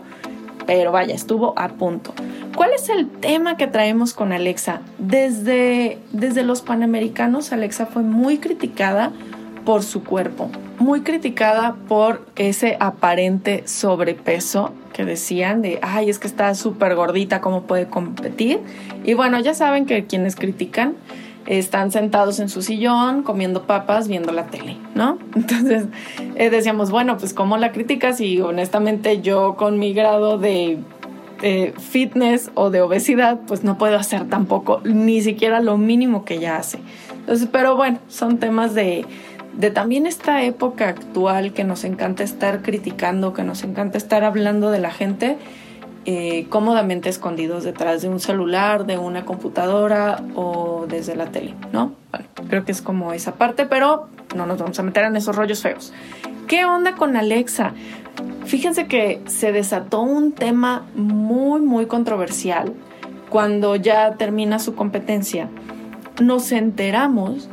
pero 0.66 0.92
vaya, 0.92 1.14
estuvo 1.14 1.52
a 1.58 1.68
punto. 1.68 2.14
¿Cuál 2.54 2.70
es 2.72 2.88
el 2.88 3.10
tema 3.10 3.56
que 3.56 3.66
traemos 3.66 4.14
con 4.14 4.32
Alexa? 4.32 4.82
Desde, 4.98 5.98
desde 6.12 6.44
los 6.44 6.62
Panamericanos, 6.62 7.52
Alexa 7.52 7.86
fue 7.86 8.02
muy 8.02 8.38
criticada 8.38 9.12
por 9.70 9.84
su 9.84 10.02
cuerpo, 10.02 10.50
muy 10.80 11.02
criticada 11.02 11.76
por 11.86 12.26
ese 12.34 12.76
aparente 12.80 13.62
sobrepeso 13.68 14.72
que 14.92 15.04
decían 15.04 15.62
de, 15.62 15.78
ay, 15.80 16.10
es 16.10 16.18
que 16.18 16.26
está 16.26 16.56
súper 16.56 16.96
gordita, 16.96 17.40
¿cómo 17.40 17.62
puede 17.62 17.86
competir? 17.86 18.58
Y 19.04 19.14
bueno, 19.14 19.38
ya 19.38 19.54
saben 19.54 19.86
que 19.86 20.06
quienes 20.06 20.34
critican 20.34 20.96
están 21.46 21.92
sentados 21.92 22.40
en 22.40 22.48
su 22.48 22.62
sillón 22.62 23.22
comiendo 23.22 23.62
papas 23.62 24.08
viendo 24.08 24.32
la 24.32 24.46
tele, 24.46 24.76
¿no? 24.96 25.18
Entonces 25.36 25.84
eh, 26.34 26.50
decíamos, 26.50 26.90
bueno, 26.90 27.16
pues 27.16 27.32
¿cómo 27.32 27.56
la 27.56 27.70
criticas? 27.70 28.20
Y 28.20 28.40
honestamente 28.40 29.20
yo 29.20 29.54
con 29.54 29.78
mi 29.78 29.92
grado 29.92 30.36
de 30.36 30.80
fitness 31.78 32.50
o 32.54 32.70
de 32.70 32.82
obesidad, 32.82 33.38
pues 33.46 33.62
no 33.62 33.78
puedo 33.78 33.96
hacer 33.96 34.28
tampoco 34.28 34.80
ni 34.82 35.22
siquiera 35.22 35.60
lo 35.60 35.78
mínimo 35.78 36.24
que 36.24 36.34
ella 36.34 36.56
hace. 36.56 36.80
Entonces, 37.20 37.48
pero 37.52 37.76
bueno, 37.76 37.98
son 38.08 38.38
temas 38.38 38.74
de, 38.74 39.06
de 39.52 39.70
también 39.70 40.06
esta 40.06 40.42
época 40.42 40.88
actual 40.88 41.52
que 41.52 41.64
nos 41.64 41.84
encanta 41.84 42.22
estar 42.22 42.62
criticando, 42.62 43.32
que 43.32 43.42
nos 43.42 43.62
encanta 43.62 43.98
estar 43.98 44.24
hablando 44.24 44.70
de 44.70 44.78
la 44.78 44.90
gente 44.90 45.38
eh, 46.06 46.46
cómodamente 46.48 47.10
escondidos 47.10 47.64
detrás 47.64 48.00
de 48.00 48.08
un 48.08 48.20
celular, 48.20 48.86
de 48.86 48.96
una 48.96 49.26
computadora 49.26 50.22
o 50.34 50.86
desde 50.88 51.14
la 51.14 51.26
tele, 51.26 51.54
¿no? 51.72 51.92
Bueno, 52.10 52.26
creo 52.48 52.64
que 52.64 52.72
es 52.72 52.80
como 52.80 53.12
esa 53.12 53.34
parte, 53.34 53.66
pero 53.66 54.08
no 54.34 54.46
nos 54.46 54.58
vamos 54.58 54.78
a 54.78 54.82
meter 54.82 55.04
en 55.04 55.16
esos 55.16 55.36
rollos 55.36 55.60
feos. 55.60 55.92
¿Qué 56.46 56.64
onda 56.64 56.94
con 56.94 57.16
Alexa? 57.16 57.74
Fíjense 58.46 58.86
que 58.86 59.20
se 59.26 59.52
desató 59.52 60.00
un 60.00 60.32
tema 60.32 60.86
muy, 60.94 61.60
muy 61.60 61.84
controversial 61.84 62.72
cuando 63.28 63.76
ya 63.76 64.16
termina 64.16 64.58
su 64.58 64.74
competencia. 64.74 65.48
Nos 66.20 66.50
enteramos 66.50 67.50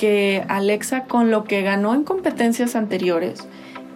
que 0.00 0.46
Alexa 0.48 1.04
con 1.04 1.30
lo 1.30 1.44
que 1.44 1.60
ganó 1.60 1.94
en 1.94 2.04
competencias 2.04 2.74
anteriores, 2.74 3.46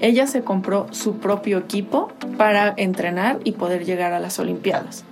ella 0.00 0.26
se 0.26 0.42
compró 0.42 0.86
su 0.90 1.16
propio 1.16 1.56
equipo 1.56 2.12
para 2.36 2.74
entrenar 2.76 3.38
y 3.42 3.52
poder 3.52 3.86
llegar 3.86 4.12
a 4.12 4.20
las 4.20 4.38
Olimpiadas. 4.38 5.06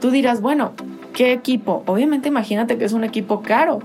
Tú 0.00 0.10
dirás, 0.10 0.40
bueno, 0.40 0.72
¿qué 1.12 1.34
equipo? 1.34 1.82
Obviamente 1.84 2.28
imagínate 2.28 2.78
que 2.78 2.86
es 2.86 2.94
un 2.94 3.04
equipo 3.04 3.42
caro. 3.42 3.80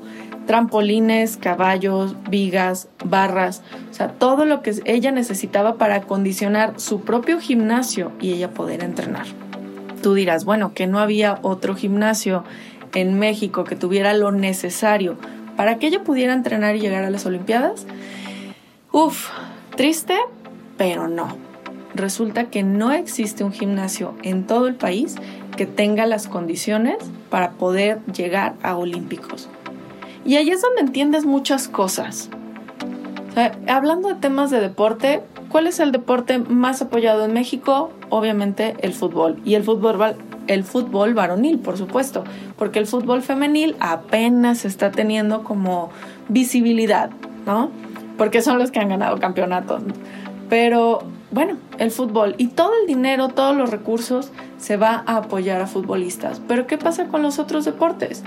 Trampolines, 0.47 1.35
caballos, 1.35 2.15
vigas, 2.29 2.87
barras, 3.03 3.61
o 3.91 3.93
sea, 3.93 4.13
todo 4.13 4.45
lo 4.45 4.61
que 4.61 4.73
ella 4.85 5.11
necesitaba 5.11 5.75
para 5.75 5.95
acondicionar 5.95 6.79
su 6.79 7.01
propio 7.01 7.41
gimnasio 7.41 8.13
y 8.21 8.31
ella 8.31 8.51
poder 8.51 8.85
entrenar. 8.85 9.25
Tú 10.01 10.13
dirás, 10.13 10.45
bueno, 10.45 10.73
que 10.73 10.87
no 10.87 10.99
había 10.99 11.39
otro 11.41 11.75
gimnasio 11.75 12.45
en 12.93 13.19
México 13.19 13.65
que 13.65 13.75
tuviera 13.75 14.13
lo 14.13 14.31
necesario 14.31 15.17
para 15.55 15.77
que 15.77 15.87
ella 15.87 16.03
pudiera 16.03 16.33
entrenar 16.33 16.75
y 16.75 16.79
llegar 16.79 17.03
a 17.03 17.09
las 17.09 17.25
Olimpiadas. 17.25 17.85
Uf, 18.91 19.29
triste, 19.75 20.15
pero 20.77 21.07
no. 21.07 21.37
Resulta 21.95 22.45
que 22.49 22.63
no 22.63 22.91
existe 22.91 23.43
un 23.43 23.51
gimnasio 23.51 24.15
en 24.23 24.47
todo 24.47 24.67
el 24.67 24.75
país 24.75 25.15
que 25.55 25.65
tenga 25.65 26.05
las 26.07 26.27
condiciones 26.27 26.97
para 27.29 27.51
poder 27.51 27.99
llegar 28.05 28.55
a 28.63 28.75
Olímpicos. 28.75 29.47
Y 30.25 30.35
ahí 30.37 30.49
es 30.49 30.61
donde 30.61 30.81
entiendes 30.81 31.25
muchas 31.25 31.67
cosas. 31.67 32.29
hablando 33.67 34.09
de 34.09 34.15
temas 34.15 34.51
de 34.51 34.59
deporte, 34.59 35.21
¿cuál 35.49 35.67
es 35.67 35.79
el 35.79 35.91
deporte 35.91 36.37
más 36.37 36.81
apoyado 36.81 37.25
en 37.25 37.33
México? 37.33 37.91
Obviamente 38.09 38.75
el 38.81 38.93
fútbol. 38.93 39.39
Y 39.43 39.55
el 39.55 39.63
fútbol 39.63 40.15
el 40.47 40.63
fútbol 40.63 41.13
varonil, 41.13 41.59
por 41.59 41.77
supuesto, 41.77 42.23
porque 42.57 42.79
el 42.79 42.87
fútbol 42.87 43.21
femenil 43.21 43.75
apenas 43.79 44.65
está 44.65 44.91
teniendo 44.91 45.43
como 45.43 45.89
visibilidad, 46.29 47.09
¿no? 47.45 47.69
Porque 48.17 48.41
son 48.41 48.59
los 48.59 48.71
que 48.71 48.79
han 48.79 48.89
ganado 48.89 49.17
campeonatos. 49.19 49.83
Pero 50.49 51.03
bueno, 51.31 51.57
el 51.79 51.89
fútbol 51.89 52.35
y 52.37 52.47
todo 52.47 52.71
el 52.79 52.87
dinero, 52.87 53.29
todos 53.29 53.55
los 53.55 53.71
recursos 53.71 54.31
se 54.57 54.77
va 54.77 55.03
a 55.07 55.17
apoyar 55.17 55.61
a 55.61 55.67
futbolistas. 55.67 56.41
Pero 56.47 56.67
¿qué 56.67 56.77
pasa 56.77 57.07
con 57.07 57.23
los 57.23 57.39
otros 57.39 57.65
deportes? 57.65 58.23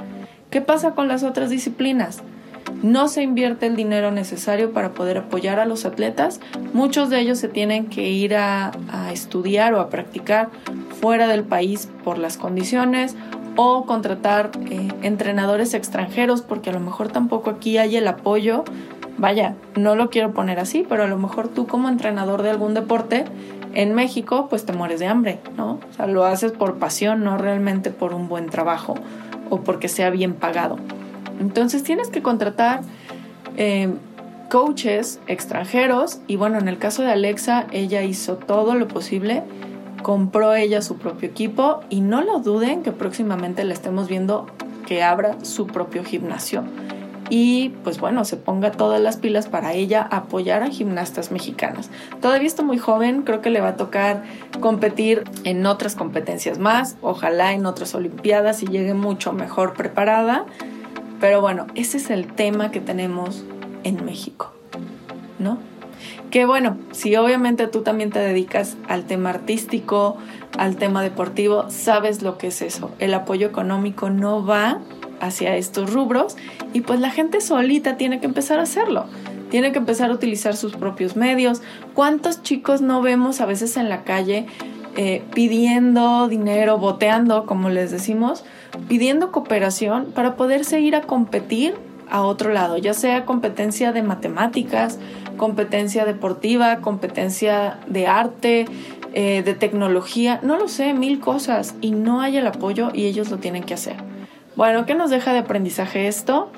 ¿Qué 0.50 0.60
pasa 0.60 0.92
con 0.92 1.06
las 1.06 1.22
otras 1.22 1.50
disciplinas? 1.50 2.22
No 2.82 3.08
se 3.08 3.22
invierte 3.22 3.66
el 3.66 3.76
dinero 3.76 4.10
necesario 4.10 4.72
para 4.72 4.92
poder 4.92 5.18
apoyar 5.18 5.60
a 5.60 5.66
los 5.66 5.84
atletas. 5.84 6.40
Muchos 6.72 7.10
de 7.10 7.20
ellos 7.20 7.38
se 7.38 7.48
tienen 7.48 7.86
que 7.86 8.10
ir 8.10 8.34
a, 8.34 8.72
estudiar 9.12 9.74
o 9.74 9.80
a 9.80 9.88
practicar 9.88 10.48
fuera 11.06 11.28
del 11.28 11.44
país 11.44 11.88
por 12.02 12.18
las 12.18 12.36
condiciones 12.36 13.14
o 13.54 13.86
contratar 13.86 14.50
eh, 14.68 14.88
entrenadores 15.02 15.72
extranjeros 15.72 16.42
porque 16.42 16.70
a 16.70 16.72
lo 16.72 16.80
mejor 16.80 17.12
tampoco 17.12 17.48
aquí 17.48 17.78
hay 17.78 17.94
el 17.94 18.08
apoyo 18.08 18.64
vaya, 19.16 19.54
no 19.76 19.94
lo 19.94 20.10
quiero 20.10 20.32
poner 20.32 20.58
así, 20.58 20.84
pero 20.88 21.04
a 21.04 21.06
lo 21.06 21.16
mejor 21.16 21.46
tú 21.46 21.68
como 21.68 21.88
entrenador 21.88 22.42
de 22.42 22.50
algún 22.50 22.74
deporte 22.74 23.24
en 23.72 23.94
México, 23.94 24.48
pues 24.50 24.66
te 24.66 24.72
mueres 24.72 24.98
de 24.98 25.06
hambre, 25.06 25.38
¿no? 25.56 25.78
O 25.88 25.92
sea, 25.92 26.08
lo 26.08 26.24
haces 26.24 26.50
por 26.50 26.74
pasión, 26.80 27.22
no 27.22 27.38
realmente 27.38 27.92
por 27.92 28.12
un 28.12 28.26
buen 28.26 28.46
trabajo 28.46 28.96
o 29.48 29.60
porque 29.60 29.86
sea 29.86 30.10
bien 30.10 30.34
pagado. 30.34 30.76
Entonces 31.38 31.84
tienes 31.84 32.08
que 32.08 32.20
contratar 32.20 32.80
eh, 33.56 33.94
coaches 34.50 35.20
extranjeros 35.28 36.18
y 36.26 36.34
bueno, 36.34 36.58
en 36.58 36.66
el 36.66 36.78
caso 36.78 37.04
de 37.04 37.12
Alexa, 37.12 37.68
ella 37.70 38.02
hizo 38.02 38.38
todo 38.38 38.74
lo 38.74 38.88
posible, 38.88 39.44
compró 40.02 40.54
ella 40.54 40.82
su 40.82 40.98
propio 40.98 41.28
equipo 41.28 41.80
y 41.90 42.00
no 42.00 42.22
lo 42.22 42.40
duden 42.40 42.82
que 42.82 42.92
próximamente 42.92 43.64
la 43.64 43.74
estemos 43.74 44.08
viendo 44.08 44.46
que 44.86 45.02
abra 45.02 45.44
su 45.44 45.66
propio 45.66 46.04
gimnasio 46.04 46.64
y 47.28 47.70
pues 47.82 47.98
bueno, 47.98 48.24
se 48.24 48.36
ponga 48.36 48.70
todas 48.70 49.00
las 49.00 49.16
pilas 49.16 49.48
para 49.48 49.72
ella 49.72 50.06
apoyar 50.10 50.62
a 50.62 50.68
gimnastas 50.68 51.32
mexicanas. 51.32 51.90
Todavía 52.20 52.46
está 52.46 52.62
muy 52.62 52.78
joven, 52.78 53.22
creo 53.22 53.40
que 53.40 53.50
le 53.50 53.60
va 53.60 53.70
a 53.70 53.76
tocar 53.76 54.24
competir 54.60 55.24
en 55.44 55.66
otras 55.66 55.96
competencias 55.96 56.58
más, 56.58 56.96
ojalá 57.02 57.52
en 57.52 57.66
otras 57.66 57.94
Olimpiadas 57.94 58.62
y 58.62 58.66
llegue 58.66 58.94
mucho 58.94 59.32
mejor 59.32 59.74
preparada. 59.74 60.44
Pero 61.20 61.40
bueno, 61.40 61.66
ese 61.74 61.96
es 61.96 62.10
el 62.10 62.32
tema 62.32 62.70
que 62.70 62.80
tenemos 62.80 63.44
en 63.84 64.04
México, 64.04 64.52
¿no? 65.38 65.58
Que 66.30 66.44
bueno, 66.44 66.76
si 66.92 67.14
obviamente 67.16 67.66
tú 67.66 67.82
también 67.82 68.10
te 68.10 68.18
dedicas 68.18 68.76
al 68.88 69.04
tema 69.04 69.30
artístico, 69.30 70.16
al 70.58 70.76
tema 70.76 71.02
deportivo, 71.02 71.66
sabes 71.70 72.22
lo 72.22 72.36
que 72.36 72.48
es 72.48 72.62
eso. 72.62 72.90
El 72.98 73.14
apoyo 73.14 73.46
económico 73.46 74.10
no 74.10 74.44
va 74.44 74.80
hacia 75.20 75.56
estos 75.56 75.92
rubros 75.92 76.36
y 76.72 76.82
pues 76.82 77.00
la 77.00 77.10
gente 77.10 77.40
solita 77.40 77.96
tiene 77.96 78.20
que 78.20 78.26
empezar 78.26 78.58
a 78.58 78.62
hacerlo. 78.62 79.06
Tiene 79.50 79.70
que 79.70 79.78
empezar 79.78 80.10
a 80.10 80.14
utilizar 80.14 80.56
sus 80.56 80.74
propios 80.74 81.14
medios. 81.14 81.62
¿Cuántos 81.94 82.42
chicos 82.42 82.80
no 82.80 83.00
vemos 83.00 83.40
a 83.40 83.46
veces 83.46 83.76
en 83.76 83.88
la 83.88 84.02
calle 84.02 84.46
eh, 84.96 85.22
pidiendo 85.34 86.26
dinero, 86.26 86.78
boteando, 86.78 87.46
como 87.46 87.68
les 87.68 87.90
decimos, 87.90 88.44
pidiendo 88.88 89.30
cooperación 89.30 90.06
para 90.06 90.36
poderse 90.36 90.80
ir 90.80 90.96
a 90.96 91.02
competir 91.02 91.74
a 92.08 92.22
otro 92.22 92.52
lado, 92.52 92.78
ya 92.78 92.94
sea 92.94 93.24
competencia 93.24 93.92
de 93.92 94.02
matemáticas, 94.02 94.98
competencia 95.36 96.04
deportiva, 96.04 96.76
competencia 96.80 97.78
de 97.86 98.06
arte, 98.06 98.66
eh, 99.14 99.42
de 99.42 99.54
tecnología, 99.54 100.40
no 100.42 100.58
lo 100.58 100.68
sé, 100.68 100.92
mil 100.92 101.20
cosas 101.20 101.74
y 101.80 101.92
no 101.92 102.20
hay 102.20 102.36
el 102.36 102.46
apoyo 102.46 102.90
y 102.92 103.06
ellos 103.06 103.30
lo 103.30 103.38
tienen 103.38 103.62
que 103.62 103.74
hacer. 103.74 103.96
Bueno, 104.56 104.86
¿qué 104.86 104.94
nos 104.94 105.10
deja 105.10 105.32
de 105.32 105.38
aprendizaje 105.38 106.06
esto? 106.06 106.50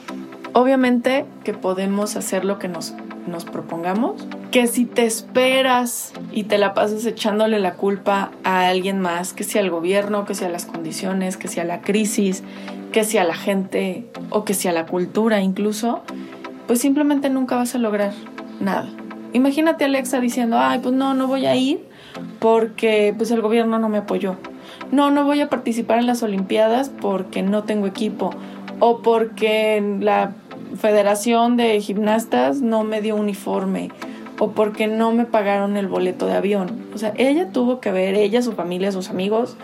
Obviamente 0.55 1.25
que 1.45 1.55
podemos 1.55 2.17
hacer 2.17 2.45
lo 2.45 2.59
que 2.59 2.69
nos, 2.69 2.95
nos 3.29 3.45
propongamos, 3.45 4.27
que 4.51 4.67
si 4.67 4.87
te 4.87 5.05
esperas 5.05 6.13
y 6.33 6.45
te 6.45 6.59
la 6.59 6.75
pasas 6.75 7.05
echándole 7.07 7.61
la 7.61 7.75
culpa 7.75 8.33
a 8.45 8.67
alguien 8.67 9.01
más, 9.01 9.35
que 9.35 9.45
sea 9.45 9.63
al 9.63 9.71
gobierno, 9.71 10.25
que 10.25 10.35
sea 10.35 10.49
las 10.49 10.65
condiciones, 10.65 11.37
que 11.37 11.49
sea 11.49 11.65
la 11.65 11.81
crisis, 11.81 12.43
que 12.93 13.05
sea 13.05 13.25
la 13.25 13.35
gente 13.35 14.07
o 14.31 14.45
que 14.45 14.55
sea 14.55 14.73
la 14.73 14.87
cultura 14.87 15.43
incluso, 15.43 16.03
pues 16.67 16.81
simplemente 16.81 17.31
nunca 17.31 17.57
vas 17.57 17.75
a 17.75 17.79
lograr 17.79 18.13
nada. 18.61 18.89
Imagínate 19.33 19.85
a 19.85 19.87
Alexa 19.87 20.21
diciendo, 20.21 20.59
ay, 20.59 20.81
pues 20.81 20.95
no, 20.95 21.15
no 21.15 21.27
voy 21.27 21.47
a 21.47 21.55
ir 21.55 21.87
porque 22.39 23.15
pues 23.17 23.31
el 23.31 23.43
gobierno 23.43 23.79
no 23.79 23.89
me 23.89 23.99
apoyó 23.99 24.37
no, 24.91 25.11
no 25.11 25.25
voy 25.25 25.41
a 25.41 25.49
participar 25.49 25.99
en 25.99 26.07
las 26.07 26.23
Olimpiadas 26.23 26.89
porque 26.89 27.43
no 27.43 27.65
tengo 27.65 27.87
equipo 27.87 28.31
o 28.81 29.03
porque 29.03 29.83
la 30.01 30.33
Federación 30.77 31.57
de 31.57 31.81
Gimnastas 31.81 32.61
no 32.61 32.85
me 32.85 33.01
dio 33.01 33.17
uniforme 33.17 33.91
o 34.39 34.53
porque 34.53 34.87
no 34.87 35.13
me 35.13 35.25
pagaron 35.25 35.77
el 35.77 35.89
boleto 35.89 36.27
de 36.27 36.35
avión. 36.35 36.87
O 36.95 36.99
sea, 36.99 37.13
ella 37.17 37.51
tuvo 37.51 37.81
que 37.81 37.91
ver, 37.91 38.15
ella, 38.15 38.41
su 38.41 38.53
familia, 38.53 38.93
sus 38.93 39.11
amigos, 39.11 39.57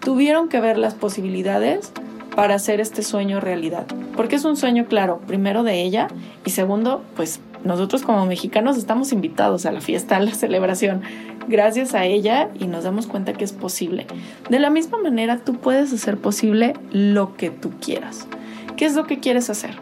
tuvieron 0.00 0.48
que 0.48 0.60
ver 0.60 0.78
las 0.78 0.94
posibilidades 0.94 1.92
para 2.34 2.54
hacer 2.54 2.80
este 2.80 3.02
sueño 3.02 3.40
realidad. 3.40 3.86
Porque 4.16 4.36
es 4.36 4.44
un 4.44 4.56
sueño, 4.56 4.86
claro, 4.86 5.20
primero 5.26 5.62
de 5.62 5.82
ella 5.82 6.08
y 6.44 6.50
segundo, 6.50 7.02
pues 7.16 7.40
nosotros 7.64 8.02
como 8.02 8.26
mexicanos 8.26 8.76
estamos 8.76 9.12
invitados 9.12 9.66
a 9.66 9.72
la 9.72 9.80
fiesta, 9.80 10.16
a 10.16 10.20
la 10.20 10.34
celebración, 10.34 11.02
gracias 11.48 11.94
a 11.94 12.04
ella 12.04 12.50
y 12.58 12.66
nos 12.66 12.84
damos 12.84 13.06
cuenta 13.06 13.32
que 13.32 13.44
es 13.44 13.52
posible. 13.52 14.06
De 14.48 14.58
la 14.58 14.70
misma 14.70 14.98
manera, 14.98 15.38
tú 15.38 15.54
puedes 15.54 15.92
hacer 15.92 16.18
posible 16.18 16.74
lo 16.90 17.36
que 17.36 17.50
tú 17.50 17.72
quieras. 17.80 18.26
¿Qué 18.76 18.86
es 18.86 18.94
lo 18.94 19.06
que 19.06 19.20
quieres 19.20 19.50
hacer? 19.50 19.76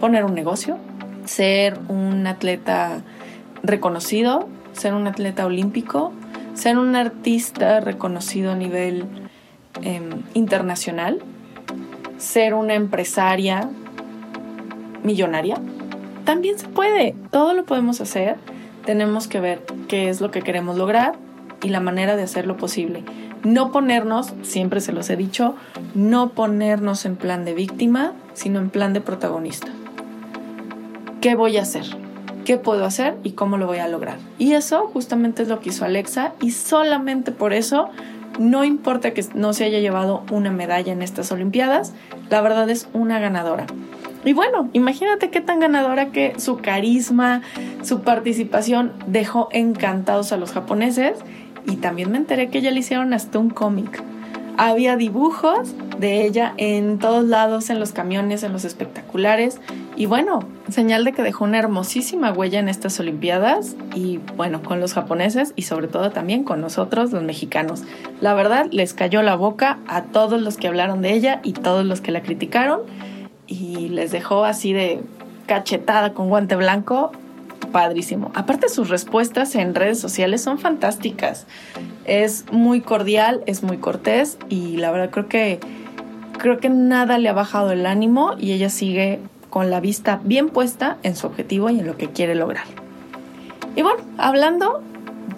Poner 0.00 0.24
un 0.24 0.34
negocio, 0.34 0.78
ser 1.24 1.78
un 1.88 2.26
atleta 2.26 3.02
reconocido, 3.62 4.48
ser 4.72 4.94
un 4.94 5.06
atleta 5.06 5.44
olímpico, 5.44 6.12
ser 6.54 6.78
un 6.78 6.96
artista 6.96 7.80
reconocido 7.80 8.52
a 8.52 8.54
nivel 8.54 9.04
em, 9.82 10.22
internacional, 10.34 11.20
ser 12.18 12.54
una 12.54 12.74
empresaria 12.74 13.68
millonaria 15.02 15.56
también 16.28 16.58
se 16.58 16.68
puede, 16.68 17.14
todo 17.30 17.54
lo 17.54 17.64
podemos 17.64 18.02
hacer, 18.02 18.36
tenemos 18.84 19.28
que 19.28 19.40
ver 19.40 19.64
qué 19.88 20.10
es 20.10 20.20
lo 20.20 20.30
que 20.30 20.42
queremos 20.42 20.76
lograr 20.76 21.14
y 21.62 21.70
la 21.70 21.80
manera 21.80 22.16
de 22.16 22.22
hacerlo 22.22 22.58
posible. 22.58 23.02
No 23.44 23.72
ponernos, 23.72 24.34
siempre 24.42 24.82
se 24.82 24.92
los 24.92 25.08
he 25.08 25.16
dicho, 25.16 25.54
no 25.94 26.28
ponernos 26.32 27.06
en 27.06 27.16
plan 27.16 27.46
de 27.46 27.54
víctima, 27.54 28.12
sino 28.34 28.58
en 28.58 28.68
plan 28.68 28.92
de 28.92 29.00
protagonista. 29.00 29.68
¿Qué 31.22 31.34
voy 31.34 31.56
a 31.56 31.62
hacer? 31.62 31.86
¿Qué 32.44 32.58
puedo 32.58 32.84
hacer 32.84 33.16
y 33.24 33.30
cómo 33.30 33.56
lo 33.56 33.66
voy 33.66 33.78
a 33.78 33.88
lograr? 33.88 34.18
Y 34.38 34.52
eso 34.52 34.86
justamente 34.92 35.44
es 35.44 35.48
lo 35.48 35.60
que 35.60 35.70
hizo 35.70 35.86
Alexa 35.86 36.34
y 36.42 36.50
solamente 36.50 37.32
por 37.32 37.54
eso 37.54 37.88
no 38.38 38.64
importa 38.64 39.12
que 39.12 39.24
no 39.34 39.52
se 39.52 39.64
haya 39.64 39.80
llevado 39.80 40.24
una 40.30 40.50
medalla 40.50 40.92
en 40.92 41.02
estas 41.02 41.30
Olimpiadas, 41.32 41.92
la 42.30 42.40
verdad 42.40 42.68
es 42.70 42.88
una 42.92 43.18
ganadora. 43.18 43.66
Y 44.24 44.32
bueno, 44.32 44.68
imagínate 44.72 45.30
qué 45.30 45.40
tan 45.40 45.60
ganadora 45.60 46.10
que 46.10 46.34
su 46.38 46.58
carisma, 46.58 47.42
su 47.82 48.02
participación 48.02 48.92
dejó 49.06 49.48
encantados 49.52 50.32
a 50.32 50.36
los 50.36 50.52
japoneses. 50.52 51.18
Y 51.66 51.76
también 51.76 52.10
me 52.10 52.18
enteré 52.18 52.48
que 52.48 52.60
ya 52.60 52.70
le 52.70 52.80
hicieron 52.80 53.12
hasta 53.12 53.38
un 53.38 53.50
cómic. 53.50 54.02
Había 54.60 54.96
dibujos 54.96 55.72
de 56.00 56.26
ella 56.26 56.52
en 56.56 56.98
todos 56.98 57.24
lados, 57.24 57.70
en 57.70 57.78
los 57.78 57.92
camiones, 57.92 58.42
en 58.42 58.52
los 58.52 58.64
espectaculares. 58.64 59.60
Y 59.94 60.06
bueno, 60.06 60.40
señal 60.68 61.04
de 61.04 61.12
que 61.12 61.22
dejó 61.22 61.44
una 61.44 61.60
hermosísima 61.60 62.32
huella 62.32 62.58
en 62.58 62.68
estas 62.68 62.98
Olimpiadas 62.98 63.76
y 63.94 64.18
bueno, 64.36 64.60
con 64.64 64.80
los 64.80 64.94
japoneses 64.94 65.52
y 65.54 65.62
sobre 65.62 65.86
todo 65.86 66.10
también 66.10 66.42
con 66.42 66.60
nosotros, 66.60 67.12
los 67.12 67.22
mexicanos. 67.22 67.84
La 68.20 68.34
verdad, 68.34 68.66
les 68.72 68.94
cayó 68.94 69.22
la 69.22 69.36
boca 69.36 69.78
a 69.86 70.02
todos 70.02 70.42
los 70.42 70.56
que 70.56 70.66
hablaron 70.66 71.02
de 71.02 71.12
ella 71.12 71.40
y 71.44 71.52
todos 71.52 71.86
los 71.86 72.00
que 72.00 72.10
la 72.10 72.22
criticaron 72.22 72.80
y 73.46 73.88
les 73.90 74.10
dejó 74.10 74.44
así 74.44 74.72
de 74.72 75.00
cachetada 75.46 76.14
con 76.14 76.28
guante 76.28 76.56
blanco. 76.56 77.12
Padrísimo. 77.72 78.30
Aparte 78.34 78.68
sus 78.68 78.88
respuestas 78.88 79.54
en 79.54 79.74
redes 79.74 80.00
sociales 80.00 80.42
son 80.42 80.58
fantásticas. 80.58 81.46
Es 82.04 82.44
muy 82.50 82.80
cordial, 82.80 83.42
es 83.46 83.62
muy 83.62 83.78
cortés 83.78 84.38
y 84.48 84.76
la 84.76 84.90
verdad 84.90 85.10
creo 85.10 85.28
que 85.28 85.60
creo 86.38 86.58
que 86.58 86.70
nada 86.70 87.18
le 87.18 87.28
ha 87.28 87.32
bajado 87.32 87.72
el 87.72 87.84
ánimo 87.84 88.34
y 88.38 88.52
ella 88.52 88.70
sigue 88.70 89.20
con 89.50 89.70
la 89.70 89.80
vista 89.80 90.20
bien 90.24 90.48
puesta 90.48 90.98
en 91.02 91.16
su 91.16 91.26
objetivo 91.26 91.68
y 91.70 91.80
en 91.80 91.86
lo 91.86 91.96
que 91.96 92.08
quiere 92.08 92.34
lograr. 92.34 92.64
Y 93.76 93.82
bueno, 93.82 94.02
hablando 94.16 94.82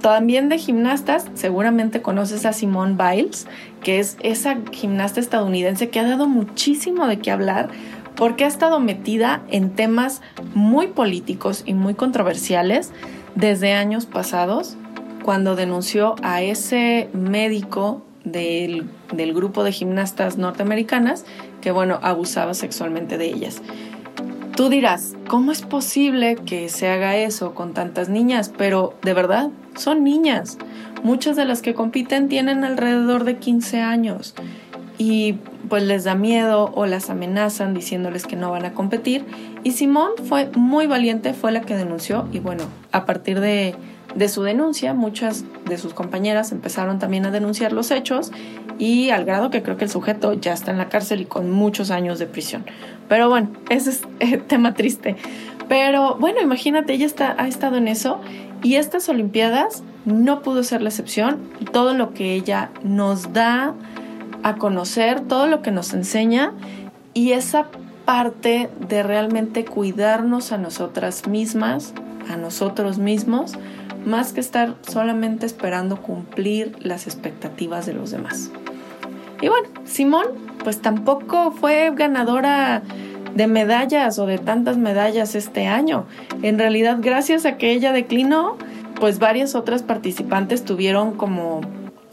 también 0.00 0.48
de 0.48 0.58
gimnastas, 0.58 1.26
seguramente 1.34 2.00
conoces 2.00 2.46
a 2.46 2.52
Simone 2.52 2.96
Biles, 2.96 3.46
que 3.82 3.98
es 3.98 4.16
esa 4.22 4.58
gimnasta 4.72 5.20
estadounidense 5.20 5.90
que 5.90 6.00
ha 6.00 6.04
dado 6.04 6.26
muchísimo 6.26 7.06
de 7.06 7.18
qué 7.18 7.30
hablar 7.30 7.68
porque 8.20 8.44
ha 8.44 8.48
estado 8.48 8.80
metida 8.80 9.40
en 9.48 9.70
temas 9.70 10.20
muy 10.52 10.88
políticos 10.88 11.62
y 11.64 11.72
muy 11.72 11.94
controversiales 11.94 12.92
desde 13.34 13.72
años 13.72 14.04
pasados, 14.04 14.76
cuando 15.24 15.56
denunció 15.56 16.16
a 16.22 16.42
ese 16.42 17.08
médico 17.14 18.02
del, 18.24 18.90
grupo 19.32 19.64
de 19.64 19.72
gimnastas 19.72 20.36
norteamericanas 20.36 21.24
que, 21.62 21.70
bueno, 21.70 21.98
abusaba 22.02 22.52
sexualmente 22.52 23.16
de 23.16 23.24
ellas. 23.24 23.62
Tú 24.54 24.68
dirás, 24.68 25.16
¿cómo 25.26 25.50
es 25.50 25.62
posible 25.62 26.36
que 26.36 26.68
se 26.68 26.90
haga 26.90 27.16
eso 27.16 27.54
con 27.54 27.72
tantas 27.72 28.10
niñas? 28.10 28.52
Pero 28.54 28.98
de 29.00 29.14
verdad, 29.14 29.48
son 29.76 30.04
niñas. 30.04 30.58
Muchas 31.02 31.36
de 31.36 31.46
las 31.46 31.62
que 31.62 31.72
compiten 31.72 32.28
tienen 32.28 32.64
alrededor 32.64 33.24
de 33.24 33.38
15 33.38 33.80
años 33.80 34.34
y 34.98 35.36
pues 35.68 35.82
les 35.82 36.04
da 36.04 36.14
miedo 36.14 36.72
o 36.74 36.86
las 36.86 37.10
amenazan 37.10 37.74
diciéndoles 37.74 38.26
que 38.26 38.36
no 38.36 38.50
van 38.50 38.64
a 38.64 38.72
competir. 38.72 39.24
Y 39.62 39.72
Simón 39.72 40.12
fue 40.28 40.50
muy 40.54 40.86
valiente, 40.86 41.34
fue 41.34 41.52
la 41.52 41.60
que 41.60 41.76
denunció 41.76 42.28
y 42.32 42.38
bueno, 42.38 42.64
a 42.92 43.06
partir 43.06 43.40
de, 43.40 43.74
de 44.14 44.28
su 44.28 44.42
denuncia, 44.42 44.94
muchas 44.94 45.44
de 45.66 45.78
sus 45.78 45.94
compañeras 45.94 46.52
empezaron 46.52 46.98
también 46.98 47.26
a 47.26 47.30
denunciar 47.30 47.72
los 47.72 47.90
hechos 47.90 48.32
y 48.78 49.10
al 49.10 49.24
grado 49.24 49.50
que 49.50 49.62
creo 49.62 49.76
que 49.76 49.84
el 49.84 49.90
sujeto 49.90 50.32
ya 50.32 50.52
está 50.52 50.70
en 50.70 50.78
la 50.78 50.88
cárcel 50.88 51.20
y 51.20 51.24
con 51.26 51.50
muchos 51.50 51.90
años 51.90 52.18
de 52.18 52.26
prisión. 52.26 52.64
Pero 53.08 53.28
bueno, 53.28 53.50
ese 53.68 53.90
es 53.90 54.02
eh, 54.20 54.38
tema 54.38 54.74
triste. 54.74 55.16
Pero 55.68 56.16
bueno, 56.16 56.40
imagínate, 56.40 56.94
ella 56.94 57.06
está, 57.06 57.36
ha 57.38 57.46
estado 57.46 57.76
en 57.76 57.86
eso 57.86 58.20
y 58.62 58.74
estas 58.74 59.08
Olimpiadas 59.08 59.82
no 60.04 60.42
pudo 60.42 60.62
ser 60.64 60.82
la 60.82 60.88
excepción. 60.88 61.38
Todo 61.72 61.94
lo 61.94 62.12
que 62.12 62.34
ella 62.34 62.70
nos 62.82 63.32
da 63.32 63.74
a 64.42 64.56
conocer 64.56 65.20
todo 65.20 65.46
lo 65.46 65.62
que 65.62 65.70
nos 65.70 65.92
enseña 65.94 66.52
y 67.14 67.32
esa 67.32 67.68
parte 68.04 68.70
de 68.88 69.02
realmente 69.02 69.64
cuidarnos 69.64 70.52
a 70.52 70.58
nosotras 70.58 71.28
mismas, 71.28 71.94
a 72.28 72.36
nosotros 72.36 72.98
mismos, 72.98 73.52
más 74.04 74.32
que 74.32 74.40
estar 74.40 74.76
solamente 74.82 75.46
esperando 75.46 76.00
cumplir 76.00 76.76
las 76.80 77.06
expectativas 77.06 77.86
de 77.86 77.94
los 77.94 78.10
demás. 78.10 78.50
Y 79.42 79.48
bueno, 79.48 79.68
Simón 79.84 80.26
pues 80.62 80.80
tampoco 80.80 81.52
fue 81.52 81.92
ganadora 81.94 82.82
de 83.34 83.46
medallas 83.46 84.18
o 84.18 84.26
de 84.26 84.38
tantas 84.38 84.76
medallas 84.76 85.34
este 85.34 85.66
año. 85.66 86.06
En 86.42 86.58
realidad, 86.58 86.98
gracias 87.00 87.46
a 87.46 87.56
que 87.56 87.72
ella 87.72 87.92
declinó, 87.92 88.56
pues 88.98 89.18
varias 89.18 89.54
otras 89.54 89.82
participantes 89.82 90.64
tuvieron 90.64 91.16
como, 91.16 91.60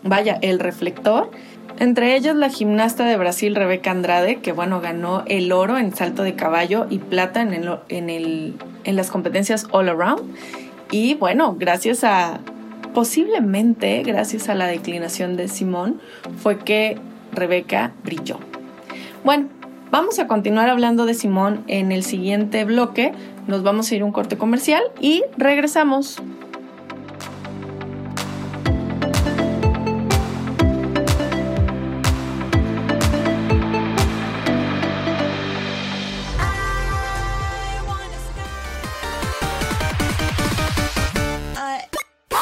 vaya, 0.04 0.38
el 0.42 0.60
reflector 0.60 1.32
entre 1.80 2.16
ellos 2.16 2.36
la 2.36 2.50
gimnasta 2.50 3.06
de 3.06 3.18
Brasil 3.18 3.56
Rebeca 3.56 3.92
Andrade, 3.92 4.38
que 4.38 4.52
bueno, 4.52 4.82
ganó 4.82 5.24
el 5.28 5.52
oro 5.52 5.78
en 5.78 5.96
salto 5.96 6.24
de 6.24 6.36
caballo 6.36 6.88
y 6.90 7.00
plata 7.00 7.42
en, 7.42 7.54
el, 7.54 7.70
en, 7.90 8.10
el, 8.10 8.56
en 8.84 8.96
las 8.96 9.12
competencias 9.12 9.68
all 9.72 9.90
around. 9.90 10.36
Y 10.92 11.16
bueno, 11.16 11.56
gracias 11.58 12.04
a, 12.04 12.40
posiblemente 12.94 14.02
gracias 14.04 14.50
a 14.50 14.56
la 14.56 14.68
declinación 14.68 15.38
de 15.38 15.48
Simón, 15.48 16.02
fue 16.38 16.60
que 16.60 16.98
Rebeca 17.32 17.92
brilló. 18.04 18.40
Bueno, 19.24 19.50
vamos 19.92 20.20
a 20.20 20.28
continuar 20.28 20.70
hablando 20.70 21.06
de 21.06 21.14
Simón 21.14 21.64
en 21.68 21.92
el 21.92 22.04
siguiente 22.04 22.66
bloque. 22.66 23.12
Nos 23.48 23.64
vamos 23.64 23.92
a 23.92 23.96
ir 23.96 24.04
un 24.04 24.12
corte 24.12 24.38
comercial 24.38 24.82
y 25.00 25.24
regresamos. 25.38 26.22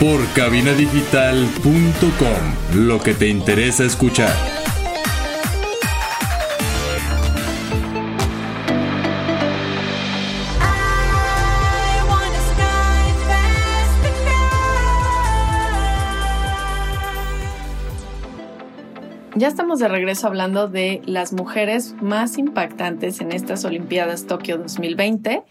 por 0.00 0.26
cabinadigital.com, 0.34 2.86
lo 2.86 3.00
que 3.00 3.14
te 3.14 3.28
interesa 3.28 3.84
escuchar. 3.84 4.34
Ya 19.36 19.48
estamos 19.48 19.80
de 19.80 19.88
regreso 19.88 20.28
hablando 20.28 20.68
de 20.68 21.02
las 21.06 21.32
mujeres 21.32 21.96
más 22.00 22.38
impactantes 22.38 23.20
en 23.20 23.32
estas 23.32 23.64
Olimpiadas 23.64 24.26
Tokio 24.26 24.58
2020 24.58 25.42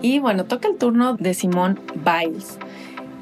y 0.00 0.20
bueno, 0.20 0.44
toca 0.44 0.68
el 0.68 0.76
turno 0.76 1.14
de 1.14 1.34
Simone 1.34 1.74
Biles. 1.96 2.60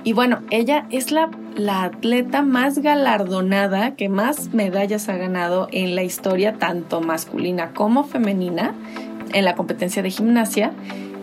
Y 0.02 0.14
bueno, 0.14 0.40
ella 0.50 0.86
es 0.90 1.12
la, 1.12 1.30
la, 1.56 1.84
atleta 1.84 2.42
más 2.42 2.78
galardonada, 2.78 3.96
que 3.96 4.08
más 4.08 4.52
medallas 4.54 5.08
ha 5.08 5.16
ganado 5.16 5.68
en 5.72 5.94
la 5.94 6.02
historia, 6.02 6.54
tanto 6.54 7.00
masculina 7.02 7.72
como 7.74 8.04
femenina, 8.04 8.74
en 9.34 9.44
la 9.44 9.56
competencia 9.56 10.02
de 10.02 10.10
gimnasia. 10.10 10.72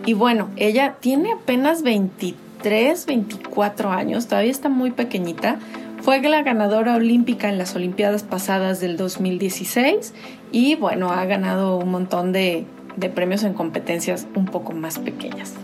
Y 0.06 0.14
bueno, 0.14 0.48
ella 0.56 0.96
tiene 1.00 1.32
apenas 1.32 1.82
23, 1.82 3.06
24 3.06 3.90
años, 3.90 4.28
todavía 4.28 4.50
está 4.50 4.68
muy 4.68 4.92
pequeñita. 4.92 5.58
Fue 6.00 6.22
la 6.22 6.42
ganadora 6.42 6.94
olímpica 6.94 7.48
en 7.48 7.58
las 7.58 7.74
Olimpiadas 7.74 8.22
pasadas 8.22 8.80
del 8.80 8.96
2016 8.96 10.14
y 10.52 10.76
bueno, 10.76 11.10
ha 11.10 11.24
ganado 11.24 11.76
un 11.76 11.90
montón 11.90 12.30
de, 12.32 12.64
de 12.96 13.10
premios 13.10 13.42
en 13.42 13.52
competencias 13.52 14.28
un 14.36 14.46
poco 14.46 14.72
más 14.72 15.00
pequeñas. 15.00 15.54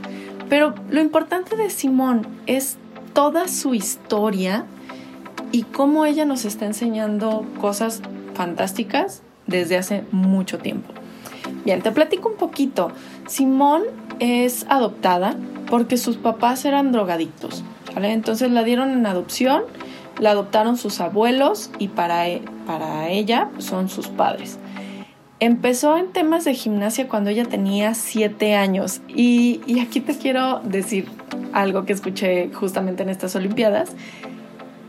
Pero 0.48 0.74
lo 0.90 1.00
importante 1.00 1.56
de 1.56 1.70
Simón 1.70 2.26
es 2.46 2.78
toda 3.14 3.48
su 3.48 3.74
historia 3.74 4.66
y 5.52 5.62
cómo 5.62 6.04
ella 6.04 6.24
nos 6.24 6.44
está 6.44 6.66
enseñando 6.66 7.46
cosas 7.60 8.02
fantásticas 8.34 9.22
desde 9.46 9.76
hace 9.78 10.04
mucho 10.10 10.58
tiempo. 10.58 10.92
Bien, 11.64 11.80
te 11.80 11.92
platico 11.92 12.28
un 12.28 12.36
poquito. 12.36 12.90
Simón 13.26 13.84
es 14.18 14.66
adoptada 14.68 15.36
porque 15.70 15.96
sus 15.96 16.16
papás 16.16 16.64
eran 16.64 16.92
drogadictos. 16.92 17.64
Entonces 17.96 18.50
la 18.50 18.64
dieron 18.64 18.90
en 18.90 19.06
adopción, 19.06 19.62
la 20.18 20.32
adoptaron 20.32 20.76
sus 20.76 21.00
abuelos 21.00 21.70
y 21.78 21.88
para, 21.88 22.28
e, 22.28 22.42
para 22.66 23.08
ella 23.08 23.50
son 23.58 23.88
sus 23.88 24.08
padres. 24.08 24.58
Empezó 25.44 25.98
en 25.98 26.10
temas 26.10 26.46
de 26.46 26.54
gimnasia 26.54 27.06
cuando 27.06 27.28
ella 27.28 27.44
tenía 27.44 27.92
7 27.92 28.54
años 28.54 29.02
y, 29.08 29.60
y 29.66 29.80
aquí 29.80 30.00
te 30.00 30.16
quiero 30.16 30.60
decir, 30.60 31.06
algo 31.52 31.84
que 31.84 31.92
escuché 31.92 32.48
justamente 32.54 33.02
en 33.02 33.10
estas 33.10 33.36
Olimpiadas. 33.36 33.92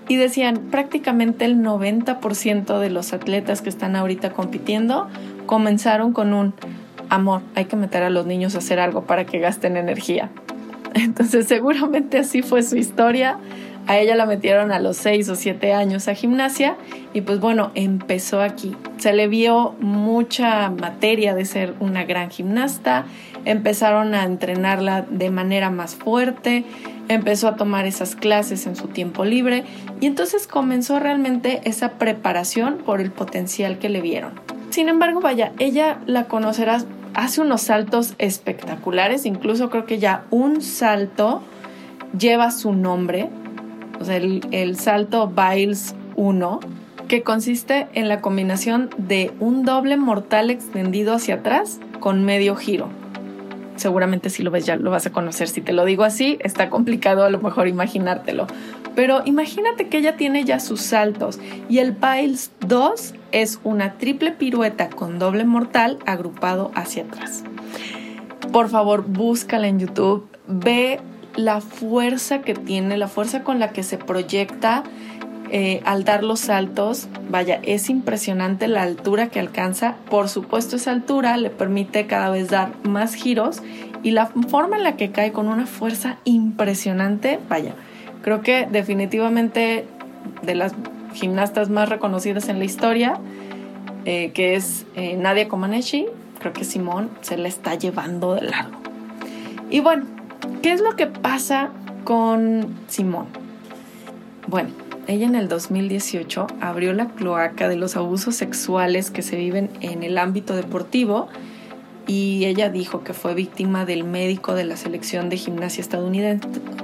Y 0.08 0.16
decían, 0.16 0.70
prácticamente 0.72 1.44
el 1.44 1.58
90% 1.58 2.80
de 2.80 2.90
los 2.90 3.12
atletas 3.12 3.62
que 3.62 3.68
están 3.68 3.98
ahorita 3.98 4.30
compitiendo 4.32 5.10
comenzaron 5.46 6.14
con 6.14 6.34
un 6.34 6.54
amor, 7.10 7.42
hay 7.56 7.66
que 7.66 7.76
meter 7.76 8.04
a 8.04 8.10
los 8.10 8.26
niños 8.26 8.56
a 8.56 8.60
hacer 8.60 8.80
algo 8.80 9.04
para 9.04 9.26
que 9.26 9.40
gasten 9.40 9.76
energía. 9.76 10.30
Entonces 10.94 11.48
seguramente 11.48 12.18
así 12.18 12.44
fue 12.44 12.64
su 12.64 12.78
historia. 12.78 13.40
A 13.88 13.98
ella 14.00 14.16
la 14.16 14.26
metieron 14.26 14.72
a 14.72 14.80
los 14.80 14.98
6 14.98 15.30
o 15.30 15.36
7 15.36 15.74
años 15.74 16.08
a 16.08 16.16
gimnasia 16.16 16.76
y 17.14 17.22
pues 17.22 17.40
bueno, 17.40 17.72
empezó 17.76 18.42
aquí. 18.42 18.76
Se 18.98 19.14
le 19.14 19.28
vio 19.28 19.76
mucha 19.80 20.70
materia 20.72 21.36
de 21.36 21.46
ser 21.46 21.76
una 21.80 22.04
gran 22.04 22.32
gimnasta, 22.32 23.06
empezaron 23.46 24.16
a 24.16 24.24
entrenarla 24.24 25.04
de 25.04 25.30
manera 25.30 25.70
más 25.70 25.96
fuerte, 25.96 26.66
empezó 27.10 27.48
a 27.48 27.56
tomar 27.56 27.86
esas 27.86 28.16
clases 28.16 28.66
en 28.66 28.76
su 28.76 28.88
tiempo 28.88 29.24
libre. 29.24 29.64
Y 30.02 30.08
entonces 30.08 30.48
comenzó 30.48 31.00
realmente 31.00 31.62
esa 31.64 31.94
preparación 31.94 32.80
por 32.80 33.02
el 33.02 33.12
potencial 33.12 33.78
que 33.78 33.90
le 33.90 34.02
vieron. 34.02 34.34
Sin 34.72 34.90
embargo, 34.90 35.22
vaya, 35.22 35.54
ella 35.60 36.00
la 36.06 36.26
conocerás, 36.26 36.86
hace 37.14 37.40
unos 37.40 37.62
saltos 37.62 38.16
espectaculares, 38.18 39.26
incluso 39.26 39.70
creo 39.70 39.86
que 39.86 40.00
ya 40.00 40.26
un 40.32 40.62
salto 40.62 41.42
lleva 42.18 42.52
su 42.52 42.74
nombre, 42.74 43.30
o 44.00 44.06
sea, 44.06 44.18
el, 44.18 44.78
salto 44.78 45.28
Biles 45.28 45.96
1, 46.16 46.60
que 47.08 47.24
consiste 47.24 47.88
en 47.94 48.08
la 48.08 48.22
combinación 48.22 48.90
de 48.98 49.32
un 49.40 49.64
doble 49.64 49.98
mortal 49.98 50.50
extendido 50.50 51.14
hacia 51.14 51.36
atrás 51.36 51.80
con 52.00 52.24
medio 52.24 52.56
giro 52.56 52.90
seguramente 53.76 54.30
si 54.30 54.42
lo 54.42 54.52
ves 54.52 54.66
ya 54.66 54.78
lo 54.78 54.92
vas 54.92 55.06
a 55.06 55.12
conocer. 55.12 55.48
Si 55.48 55.62
te 55.62 55.74
lo 55.74 55.86
digo 55.86 56.04
así, 56.04 56.38
está 56.42 56.70
complicado 56.70 57.24
a 57.24 57.30
lo 57.30 57.40
mejor 57.40 57.68
imaginártelo. 57.68 58.48
Pero 58.96 59.22
imagínate 59.26 59.90
que 59.90 59.98
ella 59.98 60.16
tiene 60.16 60.46
ya 60.46 60.60
sus 60.60 60.82
saltos 60.82 61.40
y 61.68 61.80
el 61.80 61.94
Piles 61.94 62.52
2 62.62 63.14
es 63.34 63.60
una 63.64 63.98
triple 63.98 64.32
pirueta 64.32 64.90
con 64.90 65.20
doble 65.20 65.44
mortal 65.44 66.00
agrupado 66.06 66.72
hacia 66.76 67.04
atrás. 67.04 67.44
Por 68.54 68.70
favor, 68.70 69.06
búscala 69.06 69.68
en 69.68 69.80
YouTube, 69.80 70.30
ve 70.48 71.02
la 71.36 71.62
fuerza 71.62 72.42
que 72.42 72.54
tiene, 72.54 72.98
la 72.98 73.08
fuerza 73.08 73.44
con 73.44 73.60
la 73.60 73.72
que 73.72 73.84
se 73.84 73.98
proyecta 73.98 74.84
eh, 75.52 75.82
al 75.86 76.04
dar 76.04 76.24
los 76.24 76.40
saltos. 76.40 77.08
Vaya, 77.30 77.60
es 77.64 77.90
impresionante 77.90 78.68
la 78.68 78.84
altura 78.84 79.28
que 79.28 79.40
alcanza. 79.40 79.96
Por 80.10 80.30
supuesto, 80.30 80.76
esa 80.76 80.92
altura 80.92 81.38
le 81.38 81.50
permite 81.50 82.08
cada 82.08 82.30
vez 82.30 82.50
dar 82.50 82.74
más 82.84 83.14
giros 83.14 83.62
y 84.04 84.12
la 84.12 84.28
forma 84.28 84.78
en 84.78 84.84
la 84.84 84.98
que 84.98 85.12
cae 85.12 85.32
con 85.32 85.48
una 85.48 85.66
fuerza 85.66 86.18
impresionante, 86.26 87.40
vaya, 87.50 87.74
creo 88.22 88.42
que 88.42 88.68
definitivamente 88.72 89.88
de 90.44 90.56
las 90.56 90.74
gimnastas 91.14 91.70
más 91.70 91.90
reconocidas 91.90 92.50
en 92.50 92.60
la 92.60 92.66
historia, 92.66 93.20
eh, 94.06 94.32
que 94.34 94.56
es 94.56 94.86
eh, 94.96 95.18
Nadia 95.18 95.48
Comaneci, 95.48 96.06
creo 96.40 96.54
que 96.54 96.64
Simón 96.64 97.10
se 97.22 97.38
la 97.38 97.48
está 97.48 97.74
llevando 97.74 98.36
de 98.36 98.42
largo. 98.42 98.78
Y 99.72 99.80
bueno, 99.80 100.06
¿qué 100.62 100.72
es 100.72 100.82
lo 100.82 100.96
que 100.96 101.08
pasa 101.08 101.70
con 102.04 102.76
Simón? 102.88 103.28
Bueno, 104.48 104.70
ella 105.08 105.28
en 105.28 105.36
el 105.36 105.48
2018 105.48 106.48
abrió 106.62 106.94
la 106.94 107.08
cloaca 107.08 107.68
de 107.68 107.76
los 107.76 107.96
abusos 107.96 108.36
sexuales 108.36 109.12
que 109.12 109.22
se 109.22 109.36
viven 109.36 109.70
en 109.82 110.04
el 110.04 110.18
ámbito 110.18 110.56
deportivo 110.56 111.28
y 112.08 112.46
ella 112.46 112.70
dijo 112.70 113.04
que 113.04 113.14
fue 113.14 113.34
víctima 113.34 113.86
del 113.86 114.04
médico 114.04 114.54
de 114.54 114.64
la 114.64 114.78
selección 114.78 115.30
de 115.30 115.38
gimnasia 115.38 115.84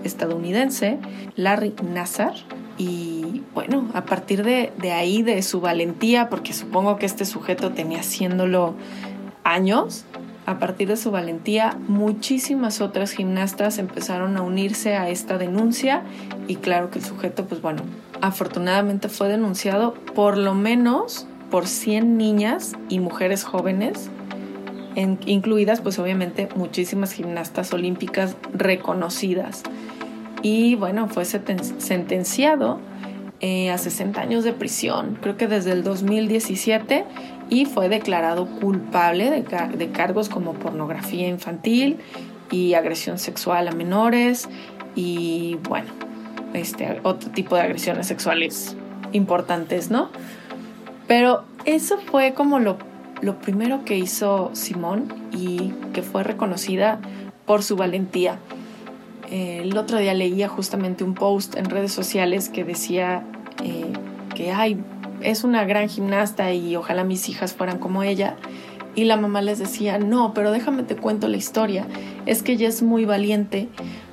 estadounidense, 0.03 0.99
Larry 1.35 1.73
Nassar. 1.83 2.33
Y 2.77 3.43
bueno, 3.53 3.87
a 3.93 4.05
partir 4.05 4.43
de, 4.43 4.71
de 4.79 4.91
ahí, 4.91 5.21
de 5.21 5.43
su 5.43 5.61
valentía, 5.61 6.29
porque 6.29 6.53
supongo 6.53 6.97
que 6.97 7.05
este 7.05 7.25
sujeto 7.25 7.71
tenía 7.71 7.99
haciéndolo 7.99 8.73
años, 9.43 10.05
a 10.51 10.59
partir 10.59 10.89
de 10.89 10.97
su 10.97 11.11
valentía, 11.11 11.77
muchísimas 11.87 12.81
otras 12.81 13.13
gimnastas 13.13 13.77
empezaron 13.77 14.35
a 14.35 14.41
unirse 14.41 14.97
a 14.97 15.09
esta 15.09 15.37
denuncia 15.37 16.03
y 16.47 16.57
claro 16.57 16.91
que 16.91 16.99
el 16.99 17.05
sujeto, 17.05 17.45
pues 17.45 17.61
bueno, 17.61 17.83
afortunadamente 18.19 19.07
fue 19.07 19.29
denunciado 19.29 19.93
por 20.13 20.37
lo 20.37 20.53
menos 20.53 21.25
por 21.49 21.67
100 21.67 22.17
niñas 22.17 22.73
y 22.89 22.99
mujeres 22.99 23.45
jóvenes, 23.45 24.09
incluidas 24.95 25.79
pues 25.79 25.97
obviamente 25.99 26.49
muchísimas 26.55 27.13
gimnastas 27.13 27.73
olímpicas 27.73 28.35
reconocidas. 28.53 29.63
Y 30.41 30.75
bueno, 30.75 31.07
fue 31.07 31.23
sentenciado 31.23 32.79
eh, 33.39 33.71
a 33.71 33.77
60 33.77 34.19
años 34.19 34.43
de 34.43 34.51
prisión, 34.51 35.17
creo 35.21 35.37
que 35.37 35.47
desde 35.47 35.71
el 35.71 35.83
2017, 35.83 37.05
y 37.51 37.65
fue 37.65 37.89
declarado 37.89 38.47
culpable 38.47 39.29
de, 39.29 39.43
de 39.77 39.91
cargos 39.91 40.29
como 40.29 40.53
pornografía 40.53 41.27
infantil 41.27 41.99
y 42.49 42.73
agresión 42.75 43.19
sexual 43.19 43.67
a 43.67 43.71
menores 43.73 44.49
y 44.95 45.57
bueno, 45.67 45.89
este, 46.53 47.01
otro 47.03 47.29
tipo 47.31 47.55
de 47.55 47.63
agresiones 47.63 48.07
sexuales 48.07 48.77
importantes, 49.11 49.91
¿no? 49.91 50.09
Pero 51.07 51.43
eso 51.65 51.97
fue 51.97 52.33
como 52.33 52.59
lo, 52.59 52.77
lo 53.21 53.39
primero 53.39 53.83
que 53.83 53.97
hizo 53.97 54.49
Simón 54.53 55.13
y 55.33 55.73
que 55.91 56.03
fue 56.03 56.23
reconocida 56.23 56.99
por 57.45 57.63
su 57.63 57.75
valentía. 57.75 58.39
El 59.29 59.77
otro 59.77 59.97
día 59.97 60.13
leía 60.13 60.47
justamente 60.47 61.03
un 61.03 61.15
post 61.15 61.57
en 61.57 61.65
redes 61.65 61.91
sociales 61.91 62.47
que 62.47 62.63
decía 62.63 63.23
eh, 63.61 63.91
que 64.35 64.51
ay, 64.53 64.77
es 65.23 65.43
una 65.43 65.63
gran 65.65 65.89
gimnasta 65.89 66.53
y 66.53 66.75
ojalá 66.75 67.03
mis 67.03 67.29
hijas 67.29 67.53
fueran 67.53 67.79
como 67.79 68.03
ella. 68.03 68.35
Y 68.93 69.05
la 69.05 69.17
mamá 69.17 69.41
les 69.41 69.59
decía, 69.59 69.97
no, 69.97 70.33
pero 70.33 70.51
déjame 70.51 70.83
te 70.83 70.95
cuento 70.95 71.27
la 71.27 71.37
historia. 71.37 71.87
Es 72.25 72.43
que 72.43 72.53
ella 72.53 72.67
es 72.67 72.81
muy 72.81 73.05
valiente 73.05 73.69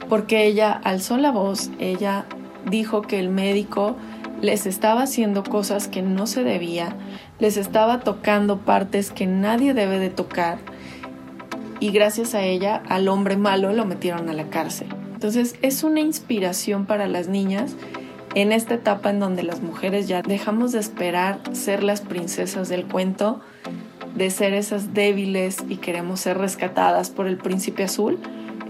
porque 0.09 0.47
ella 0.47 0.73
alzó 0.73 1.17
la 1.17 1.31
voz, 1.31 1.71
ella 1.79 2.27
dijo 2.71 3.03
que 3.03 3.19
el 3.19 3.29
médico 3.29 3.97
les 4.41 4.67
estaba 4.67 5.03
haciendo 5.03 5.43
cosas 5.43 5.89
que 5.89 6.03
no 6.03 6.27
se 6.27 6.45
debía, 6.45 6.95
les 7.39 7.57
estaba 7.57 8.01
tocando 8.01 8.59
partes 8.59 9.11
que 9.11 9.27
nadie 9.27 9.75
debe 9.75 9.99
de 9.99 10.11
tocar 10.11 10.59
y 11.81 11.91
gracias 11.91 12.35
a 12.35 12.43
ella 12.43 12.83
al 12.89 13.09
hombre 13.09 13.37
malo 13.37 13.73
lo 13.73 13.85
metieron 13.85 14.29
a 14.29 14.33
la 14.33 14.49
cárcel. 14.49 14.89
Entonces 15.15 15.57
es 15.63 15.83
una 15.83 16.01
inspiración 16.01 16.87
para 16.87 17.09
las 17.09 17.29
niñas 17.29 17.75
en 18.35 18.53
esta 18.53 18.75
etapa 18.75 19.11
en 19.11 19.21
donde 19.21 19.43
las 19.43 19.63
mujeres 19.63 20.09
ya 20.09 20.23
dejamos 20.23 20.73
de 20.73 20.81
esperar 20.81 21.39
ser 21.53 21.83
las 21.83 22.01
princesas 22.01 22.69
del 22.69 22.87
cuento, 22.87 23.41
de 24.15 24.31
ser 24.31 24.55
esas 24.55 24.95
débiles 24.95 25.59
y 25.69 25.77
queremos 25.77 26.21
ser 26.21 26.39
rescatadas 26.39 27.11
por 27.11 27.27
el 27.27 27.37
príncipe 27.37 27.85
azul 27.85 28.19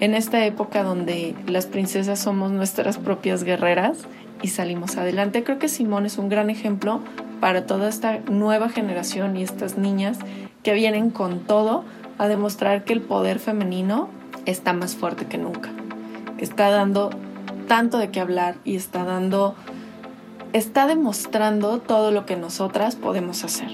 en 0.01 0.15
esta 0.15 0.45
época 0.45 0.83
donde 0.83 1.35
las 1.47 1.67
princesas 1.67 2.19
somos 2.19 2.53
nuestras 2.53 2.99
propias 2.99 3.45
guerreras 3.45 3.99
y 4.43 4.49
salimos 4.49 4.97
adelante. 4.97 5.43
Creo 5.43 5.59
que 5.59 5.69
Simón 5.69 6.07
es 6.07 6.19
un 6.19 6.29
gran 6.29 6.51
ejemplo 6.51 7.01
para 7.41 7.67
toda 7.67 7.89
esta 7.89 8.19
nueva 8.31 8.69
generación 8.69 9.37
y 9.37 9.43
estas 9.43 9.77
niñas 9.77 10.19
que 10.63 10.73
vienen 10.73 11.11
con 11.11 11.41
todo 11.41 11.85
a 12.19 12.29
demostrar 12.29 12.85
que 12.85 12.93
el 12.93 13.01
poder 13.01 13.39
femenino 13.39 14.09
está 14.47 14.73
más 14.73 14.95
fuerte 14.95 15.27
que 15.27 15.39
nunca. 15.39 15.71
Está 16.39 16.71
dando 16.71 17.11
tanto 17.69 17.99
de 17.99 18.11
qué 18.11 18.21
hablar 18.21 18.57
y 18.65 18.75
está 18.75 19.05
dando, 19.05 19.55
está 20.53 20.89
demostrando 20.89 21.79
todo 21.79 22.11
lo 22.11 22.27
que 22.27 22.37
nosotras 22.37 22.97
podemos 22.97 23.45
hacer. 23.45 23.69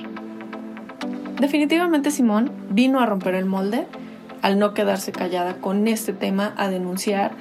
Definitivamente 1.40 2.10
Simón 2.10 2.52
vino 2.68 3.00
a 3.00 3.06
romper 3.06 3.34
el 3.34 3.46
molde 3.46 3.86
al 4.42 4.58
no 4.58 4.74
quedarse 4.74 5.10
callada 5.10 5.54
con 5.56 5.88
este 5.88 6.12
tema, 6.12 6.52
a 6.58 6.68
denunciar, 6.68 7.32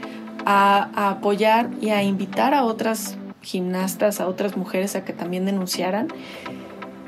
a, 0.46 1.10
apoyar 1.10 1.70
y 1.82 1.90
a 1.90 2.02
invitar 2.02 2.54
a 2.54 2.64
otras 2.64 3.18
gimnastas, 3.42 4.22
a 4.22 4.28
otras 4.28 4.56
mujeres 4.56 4.96
a 4.96 5.04
que 5.04 5.12
también 5.12 5.44
denunciaran. 5.46 6.08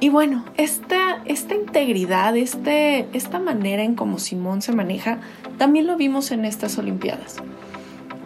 Y 0.02 0.10
bueno, 0.10 0.44
esta, 0.58 1.22
esta 1.24 1.56
integridad, 1.56 2.36
este, 2.36 3.08
esta 3.14 3.40
manera 3.40 3.84
en 3.84 3.96
cómo 3.96 4.20
Simón 4.20 4.62
se 4.62 4.74
maneja, 4.74 5.20
también 5.58 5.88
lo 5.88 5.96
vimos 5.96 6.32
en 6.32 6.44
estas 6.44 6.78
Olimpiadas. 6.78 7.38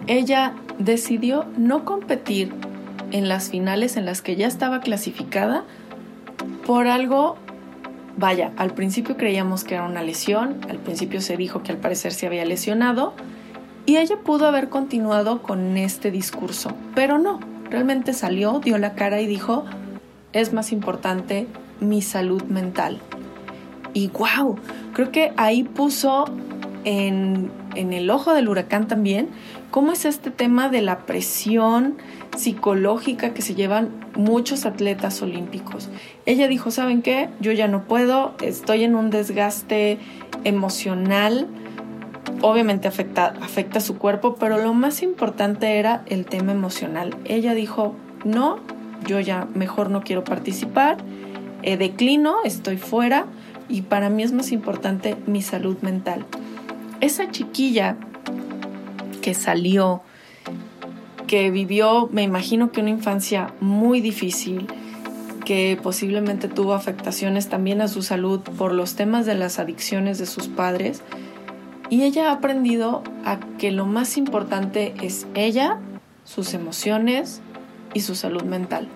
Ella 0.10 0.56
decidió 0.80 1.46
no 1.56 1.86
competir 1.86 2.52
en 3.12 3.30
las 3.30 3.50
finales 3.50 3.96
en 3.96 4.06
las 4.06 4.22
que 4.22 4.36
ya 4.36 4.48
estaba 4.48 4.82
clasificada 4.82 5.64
por 6.66 6.88
algo 6.88 7.38
Vaya, 8.20 8.52
al 8.58 8.74
principio 8.74 9.16
creíamos 9.16 9.64
que 9.64 9.76
era 9.76 9.86
una 9.86 10.04
lesión, 10.04 10.58
al 10.68 10.78
principio 10.78 11.22
se 11.22 11.38
dijo 11.38 11.64
que 11.64 11.72
al 11.72 11.78
parecer 11.78 12.12
se 12.12 12.28
había 12.28 12.44
lesionado 12.44 13.14
y 13.86 13.96
ella 13.96 14.18
pudo 14.18 14.46
haber 14.46 14.68
continuado 14.68 15.42
con 15.42 15.78
este 15.78 16.12
discurso, 16.12 16.74
pero 16.96 17.18
no, 17.18 17.40
realmente 17.70 18.12
salió, 18.12 18.60
dio 18.60 18.78
la 18.78 18.94
cara 18.94 19.22
y 19.22 19.26
dijo, 19.26 19.64
es 20.34 20.52
más 20.52 20.74
importante 20.74 21.48
mi 21.80 22.02
salud 22.02 22.44
mental. 22.44 23.00
Y 23.94 24.10
wow, 24.10 24.58
creo 24.92 25.14
que 25.14 25.32
ahí 25.38 25.64
puso 25.64 26.26
en, 26.84 27.50
en 27.76 27.94
el 27.94 28.10
ojo 28.10 28.34
del 28.34 28.50
huracán 28.50 28.90
también 28.90 29.30
cómo 29.72 29.92
es 29.92 30.06
este 30.06 30.32
tema 30.32 30.70
de 30.70 30.82
la 30.82 31.00
presión, 31.00 31.98
psicológica 32.38 33.34
que 33.34 33.42
se 33.42 33.56
llevan 33.56 33.90
muchos 34.16 34.66
atletas 34.66 35.22
olímpicos. 35.22 35.90
Ella 36.26 36.48
dijo, 36.48 36.72
¿saben 36.72 37.02
qué? 37.02 37.30
Yo 37.40 37.52
ya 37.52 37.68
no 37.68 37.84
puedo, 37.84 38.34
estoy 38.42 38.84
en 38.84 38.96
un 38.96 39.10
desgaste 39.10 40.00
emocional, 40.44 41.48
obviamente 42.42 42.88
afecta, 42.88 43.34
afecta 43.42 43.80
su 43.80 43.98
cuerpo, 43.98 44.36
pero 44.36 44.58
lo 44.58 44.74
más 44.74 45.02
importante 45.02 45.78
era 45.80 46.04
el 46.08 46.26
tema 46.26 46.52
emocional. 46.52 47.16
Ella 47.26 47.54
dijo, 47.54 47.96
no, 48.24 48.60
yo 49.06 49.20
ya 49.20 49.48
mejor 49.54 49.90
no 49.90 50.02
quiero 50.02 50.24
participar, 50.24 50.98
eh, 51.62 51.78
declino, 51.78 52.38
estoy 52.46 52.78
fuera 52.78 53.26
y 53.68 53.82
para 53.84 54.10
mí 54.10 54.24
es 54.24 54.32
más 54.32 54.52
importante 54.52 55.16
mi 55.28 55.42
salud 55.42 55.78
mental. 55.82 56.26
Esa 57.02 57.32
chiquilla 57.32 57.98
que 59.20 59.34
salió 59.34 60.02
que 61.30 61.52
vivió, 61.52 62.10
me 62.12 62.24
imagino 62.24 62.72
que 62.72 62.82
una 62.82 62.90
infancia 62.90 63.54
muy 63.60 64.02
difícil, 64.02 64.66
que 65.46 65.80
posiblemente 65.82 66.48
tuvo 66.48 66.74
afectaciones 66.74 67.50
también 67.50 67.82
a 67.82 67.88
su 67.88 68.02
salud 68.02 68.40
por 68.40 68.74
los 68.74 68.96
temas 68.96 69.28
de 69.28 69.36
las 69.36 69.60
adicciones 69.60 70.18
de 70.18 70.26
sus 70.26 70.48
padres. 70.48 71.04
Y 71.92 72.02
ella 72.02 72.30
ha 72.30 72.34
aprendido 72.34 73.04
a 73.26 73.40
que 73.60 73.72
lo 73.72 73.86
más 73.86 74.18
importante 74.18 74.96
es 75.04 75.28
ella, 75.36 75.78
sus 76.26 76.56
emociones 76.56 77.42
y 77.94 78.00
su 78.00 78.16
salud 78.16 78.42
mental, 78.42 78.88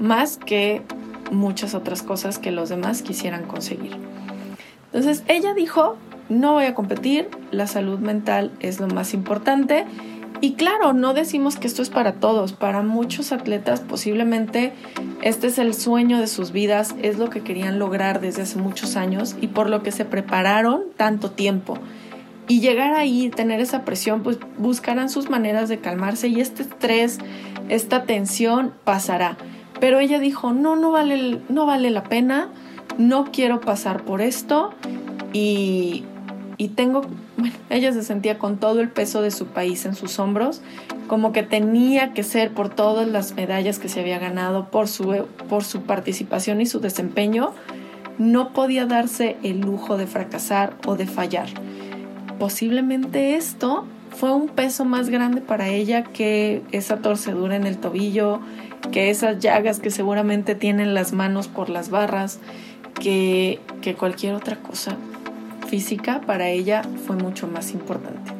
más 0.00 0.38
que 0.38 0.82
muchas 1.30 1.74
otras 1.74 2.02
cosas 2.02 2.40
que 2.40 2.50
los 2.50 2.68
demás 2.68 3.02
quisieran 3.02 3.44
conseguir. 3.44 3.96
Entonces 4.86 5.22
ella 5.28 5.54
dijo, 5.54 5.98
no 6.28 6.54
voy 6.54 6.64
a 6.64 6.74
competir, 6.74 7.28
la 7.50 7.66
salud 7.66 7.98
mental 7.98 8.52
es 8.60 8.80
lo 8.80 8.88
más 8.88 9.14
importante 9.14 9.86
y 10.40 10.52
claro, 10.52 10.92
no 10.92 11.14
decimos 11.14 11.56
que 11.56 11.66
esto 11.66 11.82
es 11.82 11.88
para 11.88 12.14
todos, 12.14 12.52
para 12.52 12.82
muchos 12.82 13.32
atletas 13.32 13.80
posiblemente 13.80 14.72
este 15.22 15.46
es 15.46 15.58
el 15.58 15.72
sueño 15.74 16.18
de 16.18 16.26
sus 16.26 16.52
vidas, 16.52 16.94
es 17.02 17.18
lo 17.18 17.30
que 17.30 17.40
querían 17.40 17.78
lograr 17.78 18.20
desde 18.20 18.42
hace 18.42 18.58
muchos 18.58 18.96
años 18.96 19.36
y 19.40 19.48
por 19.48 19.70
lo 19.70 19.82
que 19.82 19.92
se 19.92 20.04
prepararon 20.04 20.82
tanto 20.96 21.30
tiempo. 21.30 21.78
y 22.48 22.60
llegar 22.60 22.94
ahí, 22.94 23.28
tener 23.28 23.58
esa 23.58 23.84
presión, 23.84 24.22
pues 24.22 24.38
buscarán 24.56 25.10
sus 25.10 25.28
maneras 25.28 25.68
de 25.68 25.78
calmarse 25.78 26.28
y 26.28 26.40
este 26.40 26.62
estrés, 26.62 27.18
esta 27.68 28.04
tensión 28.04 28.72
pasará. 28.84 29.36
Pero 29.80 29.98
ella 29.98 30.20
dijo, 30.20 30.52
no, 30.52 30.76
no 30.76 30.92
vale, 30.92 31.40
no 31.48 31.66
vale 31.66 31.90
la 31.90 32.04
pena, 32.04 32.50
no 32.98 33.32
quiero 33.32 33.60
pasar 33.60 34.04
por 34.04 34.20
esto 34.20 34.70
y, 35.32 36.04
y 36.58 36.68
tengo, 36.68 37.02
bueno, 37.36 37.54
ella 37.70 37.92
se 37.92 38.02
sentía 38.02 38.38
con 38.38 38.58
todo 38.58 38.80
el 38.80 38.88
peso 38.88 39.22
de 39.22 39.30
su 39.30 39.46
país 39.46 39.84
en 39.84 39.94
sus 39.94 40.18
hombros, 40.18 40.62
como 41.06 41.32
que 41.32 41.42
tenía 41.42 42.12
que 42.12 42.22
ser 42.22 42.52
por 42.52 42.68
todas 42.68 43.06
las 43.06 43.34
medallas 43.34 43.78
que 43.78 43.88
se 43.88 44.00
había 44.00 44.18
ganado, 44.18 44.70
por 44.70 44.88
su, 44.88 45.26
por 45.48 45.64
su 45.64 45.82
participación 45.82 46.60
y 46.60 46.66
su 46.66 46.80
desempeño, 46.80 47.52
no 48.18 48.52
podía 48.52 48.86
darse 48.86 49.36
el 49.42 49.60
lujo 49.60 49.98
de 49.98 50.06
fracasar 50.06 50.76
o 50.86 50.96
de 50.96 51.06
fallar. 51.06 51.48
Posiblemente 52.38 53.36
esto 53.36 53.84
fue 54.10 54.32
un 54.32 54.48
peso 54.48 54.86
más 54.86 55.10
grande 55.10 55.42
para 55.42 55.68
ella 55.68 56.04
que 56.04 56.62
esa 56.72 56.98
torcedura 56.98 57.56
en 57.56 57.66
el 57.66 57.76
tobillo, 57.76 58.40
que 58.92 59.10
esas 59.10 59.38
llagas 59.40 59.78
que 59.78 59.90
seguramente 59.90 60.54
tienen 60.54 60.94
las 60.94 61.12
manos 61.12 61.48
por 61.48 61.68
las 61.68 61.90
barras, 61.90 62.38
que, 62.98 63.60
que 63.82 63.94
cualquier 63.94 64.32
otra 64.34 64.56
cosa 64.56 64.96
física 65.66 66.20
para 66.22 66.48
ella 66.48 66.82
fue 67.06 67.16
mucho 67.16 67.46
más 67.46 67.72
importante. 67.72 68.32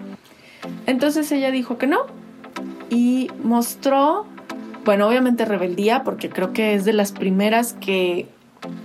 Entonces 0.87 1.31
ella 1.33 1.51
dijo 1.51 1.79
que 1.79 1.87
no 1.87 2.07
y 2.91 3.29
mostró, 3.43 4.27
bueno, 4.85 5.09
obviamente 5.09 5.45
rebeldía, 5.45 6.05
porque 6.05 6.29
creo 6.31 6.53
que 6.53 6.75
es 6.75 6.85
de 6.85 6.93
las 6.93 7.13
primeras 7.13 7.73
que, 7.75 8.29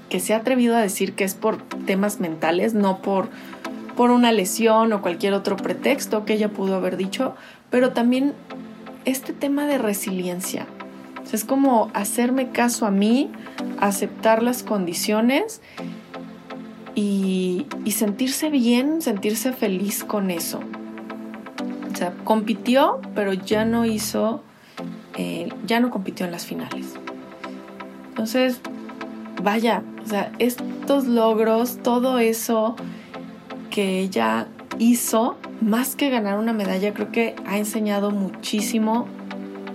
que 0.10 0.20
se 0.20 0.34
ha 0.34 0.38
atrevido 0.38 0.76
a 0.76 0.82
decir 0.82 1.14
que 1.14 1.24
es 1.24 1.36
por 1.36 1.62
temas 1.86 2.20
mentales, 2.20 2.74
no 2.74 3.02
por, 3.02 3.30
por 3.96 4.12
una 4.12 4.32
lesión 4.32 4.92
o 4.94 5.02
cualquier 5.02 5.34
otro 5.34 5.56
pretexto 5.56 6.26
que 6.26 6.34
ella 6.34 6.50
pudo 6.50 6.76
haber 6.76 6.98
dicho, 6.98 7.36
pero 7.70 7.92
también 7.92 8.34
este 9.06 9.34
tema 9.34 9.66
de 9.66 9.78
resiliencia. 9.78 10.68
Es 11.32 11.46
como 11.46 11.90
hacerme 11.94 12.50
caso 12.50 12.86
a 12.86 12.92
mí, 12.92 13.32
aceptar 13.80 14.44
las 14.44 14.64
condiciones 14.64 15.62
y, 16.96 17.66
sentirse 17.92 18.50
bien, 18.50 19.02
sentirse 19.02 19.54
feliz 19.54 20.04
con 20.04 20.32
eso. 20.32 20.60
O 21.92 21.96
sea, 21.96 22.14
compitió, 22.24 23.00
pero 23.16 23.34
ya 23.34 23.66
no 23.66 23.86
hizo, 23.86 24.44
eh, 25.18 25.50
ya 25.66 25.80
no 25.80 25.90
compitió 25.90 26.26
en 26.26 26.32
las 26.32 26.46
finales. 26.46 26.96
Entonces, 28.10 28.62
vaya, 29.42 29.84
o 30.04 30.08
sea, 30.08 30.32
estos 30.40 31.08
logros, 31.08 31.78
todo 31.84 32.20
eso 32.20 32.76
que 33.70 34.00
ella 34.00 34.48
hizo, 34.80 35.38
más 35.62 35.96
que 35.96 36.10
ganar 36.10 36.40
una 36.40 36.54
medalla, 36.54 36.94
creo 36.94 37.12
que 37.12 37.36
ha 37.46 37.58
enseñado 37.58 38.12
muchísimo 38.12 39.08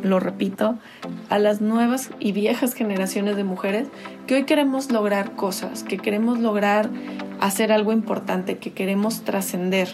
lo 0.02 0.20
repito, 0.20 0.78
a 1.28 1.38
las 1.38 1.60
nuevas 1.60 2.10
y 2.18 2.32
viejas 2.32 2.74
generaciones 2.74 3.36
de 3.36 3.44
mujeres 3.44 3.88
que 4.26 4.34
hoy 4.34 4.44
queremos 4.44 4.90
lograr 4.90 5.32
cosas, 5.32 5.82
que 5.82 5.98
queremos 5.98 6.40
lograr 6.40 6.90
hacer 7.40 7.72
algo 7.72 7.92
importante, 7.92 8.58
que 8.58 8.72
queremos 8.72 9.22
trascender. 9.22 9.88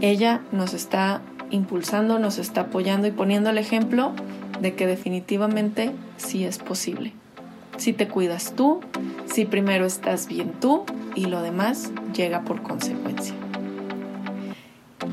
Ella 0.00 0.42
nos 0.52 0.74
está 0.74 1.22
impulsando, 1.50 2.18
nos 2.18 2.38
está 2.38 2.62
apoyando 2.62 3.06
y 3.06 3.12
poniendo 3.12 3.50
el 3.50 3.58
ejemplo 3.58 4.12
de 4.60 4.74
que 4.74 4.86
definitivamente 4.86 5.92
sí 6.16 6.44
es 6.44 6.58
posible. 6.58 7.12
Si 7.76 7.92
te 7.92 8.08
cuidas 8.08 8.54
tú, 8.54 8.80
si 9.26 9.44
primero 9.44 9.86
estás 9.86 10.28
bien 10.28 10.52
tú 10.60 10.84
y 11.14 11.26
lo 11.26 11.42
demás 11.42 11.92
llega 12.14 12.42
por 12.42 12.62
consecuencia. 12.62 13.34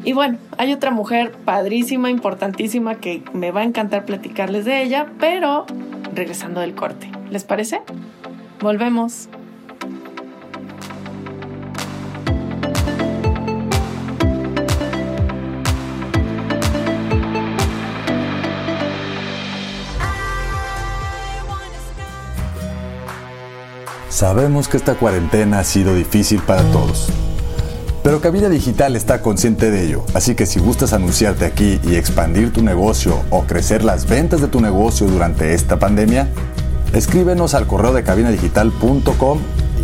Y 0.03 0.13
bueno, 0.13 0.37
hay 0.57 0.73
otra 0.73 0.91
mujer 0.91 1.31
padrísima, 1.45 2.09
importantísima, 2.09 2.95
que 2.95 3.23
me 3.33 3.51
va 3.51 3.61
a 3.61 3.65
encantar 3.65 4.05
platicarles 4.05 4.65
de 4.65 4.81
ella, 4.81 5.07
pero 5.19 5.65
regresando 6.13 6.61
del 6.61 6.73
corte. 6.73 7.20
¿Les 7.31 7.45
parece? 7.45 7.81
Volvemos. 8.59 9.29
Sabemos 24.09 24.67
que 24.67 24.75
esta 24.75 24.95
cuarentena 24.95 25.59
ha 25.59 25.63
sido 25.63 25.95
difícil 25.95 26.41
para 26.41 26.61
todos. 26.71 27.07
Pero 28.03 28.19
Cabina 28.19 28.49
Digital 28.49 28.97
está 28.97 29.21
consciente 29.21 29.71
de 29.71 29.85
ello, 29.85 30.03
así 30.13 30.35
que 30.35 30.45
si 30.45 30.59
gustas 30.59 30.91
anunciarte 30.91 31.45
aquí 31.45 31.79
y 31.83 31.95
expandir 31.95 32.51
tu 32.51 32.61
negocio 32.61 33.21
o 33.29 33.43
crecer 33.43 33.85
las 33.85 34.05
ventas 34.05 34.41
de 34.41 34.47
tu 34.47 34.59
negocio 34.59 35.07
durante 35.07 35.53
esta 35.53 35.79
pandemia, 35.79 36.27
escríbenos 36.93 37.53
al 37.53 37.67
correo 37.67 37.93
de 37.93 38.03
cabinadigital.com 38.03 39.39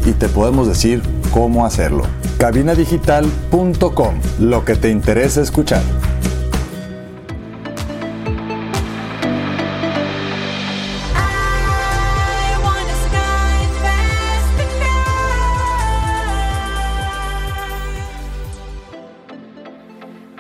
y 0.06 0.12
te 0.14 0.30
podemos 0.30 0.68
decir 0.68 1.02
cómo 1.32 1.66
hacerlo. 1.66 2.04
cabinadigital.com, 2.38 4.16
lo 4.40 4.66
que 4.66 4.76
te 4.76 4.90
interesa 4.90 5.42
escuchar. 5.42 5.82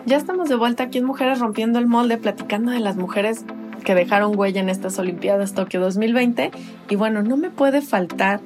Ya 0.05 0.15
estamos 0.15 0.47
de 0.47 0.55
vuelta 0.55 0.83
aquí 0.83 0.99
en 0.99 1.03
Mujeres 1.03 1.39
Rompiendo 1.39 1.79
el 1.79 1.85
Molde, 1.85 2.17
platicando 2.17 2.71
de 2.71 2.79
las 2.79 2.95
mujeres 2.95 3.43
que 3.87 3.95
dejaron 3.95 4.37
huella 4.37 4.59
en 4.59 4.67
estas 4.67 4.99
Olimpiadas 4.99 5.53
Tokio 5.53 5.79
2020. 5.79 6.51
Y 6.89 6.95
bueno, 6.97 7.23
no 7.23 7.37
me 7.37 7.49
puede 7.49 7.81
faltar 7.81 8.41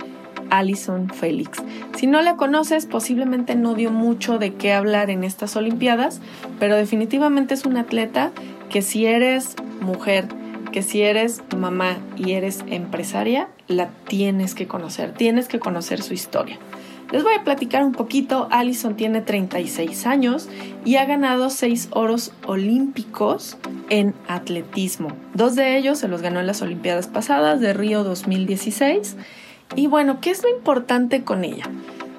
Alison 0.51 1.09
Félix. 1.09 1.57
Si 1.95 2.05
no 2.05 2.21
la 2.21 2.35
conoces, 2.35 2.85
posiblemente 2.85 3.55
no 3.55 3.73
dio 3.73 3.89
mucho 3.89 4.37
de 4.37 4.53
qué 4.53 4.71
hablar 4.71 5.09
en 5.09 5.23
estas 5.23 5.55
Olimpiadas, 5.55 6.21
pero 6.59 6.75
definitivamente 6.75 7.55
es 7.55 7.65
una 7.65 7.79
atleta 7.79 8.29
que 8.69 8.83
si 8.83 9.07
eres 9.07 9.55
mujer, 9.79 10.27
que 10.71 10.83
si 10.83 11.01
eres 11.01 11.41
mamá 11.57 11.97
y 12.17 12.33
eres 12.33 12.63
empresaria, 12.67 13.47
la 13.67 13.89
tienes 14.07 14.53
que 14.53 14.67
conocer, 14.67 15.13
tienes 15.13 15.47
que 15.47 15.57
conocer 15.57 16.03
su 16.03 16.13
historia. 16.13 16.59
Les 17.11 17.23
voy 17.23 17.33
a 17.33 17.43
platicar 17.43 17.83
un 17.83 17.91
poquito. 17.91 18.47
Allison 18.51 18.95
tiene 18.95 19.21
36 19.21 20.05
años 20.05 20.47
y 20.85 20.95
ha 20.95 21.05
ganado 21.05 21.49
6 21.49 21.89
oros 21.91 22.31
olímpicos 22.45 23.57
en 23.89 24.13
atletismo. 24.27 25.09
Dos 25.33 25.55
de 25.55 25.77
ellos 25.77 25.99
se 25.99 26.07
los 26.07 26.21
ganó 26.21 26.39
en 26.39 26.47
las 26.47 26.61
Olimpiadas 26.61 27.07
pasadas 27.07 27.59
de 27.59 27.73
Río 27.73 28.03
2016. 28.03 29.17
Y 29.75 29.87
bueno, 29.87 30.19
¿qué 30.21 30.31
es 30.31 30.41
lo 30.41 30.49
importante 30.49 31.23
con 31.23 31.43
ella? 31.43 31.69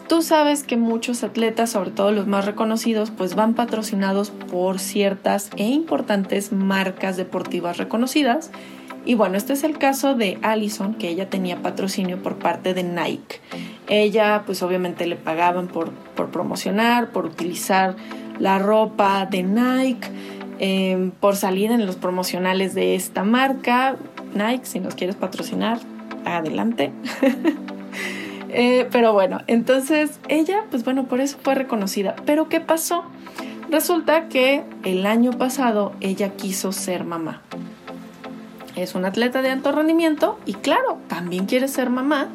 Tú 0.09 0.20
sabes 0.20 0.62
que 0.62 0.76
muchos 0.76 1.24
atletas, 1.24 1.70
sobre 1.70 1.90
todo 1.90 2.12
los 2.12 2.26
más 2.26 2.44
reconocidos, 2.44 3.11
pues 3.11 3.35
van 3.35 3.55
patrocinados 3.55 4.31
por 4.31 4.78
ciertas 4.78 5.48
e 5.57 5.64
importantes 5.64 6.52
marcas 6.52 7.16
deportivas 7.16 7.78
reconocidas. 7.78 8.50
Y 9.04 9.14
bueno, 9.14 9.36
este 9.36 9.52
es 9.52 9.64
el 9.64 9.78
caso 9.78 10.14
de 10.14 10.38
Allison, 10.42 10.94
que 10.94 11.08
ella 11.08 11.28
tenía 11.28 11.60
patrocinio 11.60 12.22
por 12.22 12.36
parte 12.36 12.72
de 12.72 12.84
Nike. 12.84 13.40
Ella 13.88 14.42
pues 14.46 14.62
obviamente 14.62 15.06
le 15.06 15.16
pagaban 15.16 15.66
por, 15.68 15.90
promocionar, 16.30 17.10
por 17.10 17.26
utilizar 17.26 17.96
la 18.38 18.58
ropa 18.58 19.26
de 19.26 19.42
Nike, 19.42 20.08
em, 20.60 21.10
por 21.10 21.36
salir 21.36 21.72
en 21.72 21.84
los 21.84 21.96
promocionales 21.96 22.74
de 22.74 22.94
esta 22.94 23.24
marca. 23.24 23.96
Nike, 24.34 24.64
si 24.64 24.78
nos 24.80 24.94
quieres 24.94 25.16
patrocinar, 25.16 25.78
adelante. 26.24 26.92
Eh, 28.54 28.86
pero 28.92 29.14
bueno, 29.14 29.40
entonces 29.46 30.20
ella, 30.28 30.66
pues 30.70 30.84
bueno, 30.84 31.05
por 31.07 31.22
eso 31.22 31.38
fue 31.42 31.55
reconocida. 31.55 32.14
Pero 32.26 32.50
¿qué 32.50 32.61
pasó? 32.61 33.03
Resulta 33.70 34.28
que 34.28 34.62
el 34.84 35.07
año 35.07 35.32
pasado 35.32 35.94
ella 36.03 36.36
quiso 36.36 36.70
ser 36.72 37.05
mamá. 37.05 37.40
Es 38.77 38.95
una 38.95 39.09
atleta 39.09 39.43
de 39.43 39.51
alto 39.51 39.73
rendimiento 39.73 40.39
y 40.47 40.55
claro, 40.55 40.99
también 41.09 41.47
quiere 41.47 41.68
ser 41.68 41.91
mamá 41.91 42.29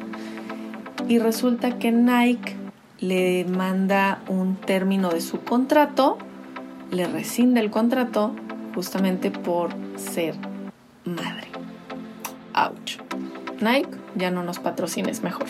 y 1.08 1.18
resulta 1.18 1.78
que 1.78 1.90
Nike 1.90 2.56
le 3.00 3.44
manda 3.44 4.20
un 4.28 4.56
término 4.56 5.10
de 5.10 5.20
su 5.20 5.40
contrato, 5.40 6.18
le 6.90 7.06
rescinde 7.06 7.60
el 7.60 7.70
contrato 7.70 8.34
justamente 8.74 9.30
por 9.30 9.70
ser 9.96 10.36
madre. 11.04 11.48
Ouch. 12.54 12.98
Nike, 13.60 13.90
ya 14.14 14.30
no 14.30 14.42
nos 14.44 14.60
patrocines 14.60 15.22
mejor. 15.22 15.46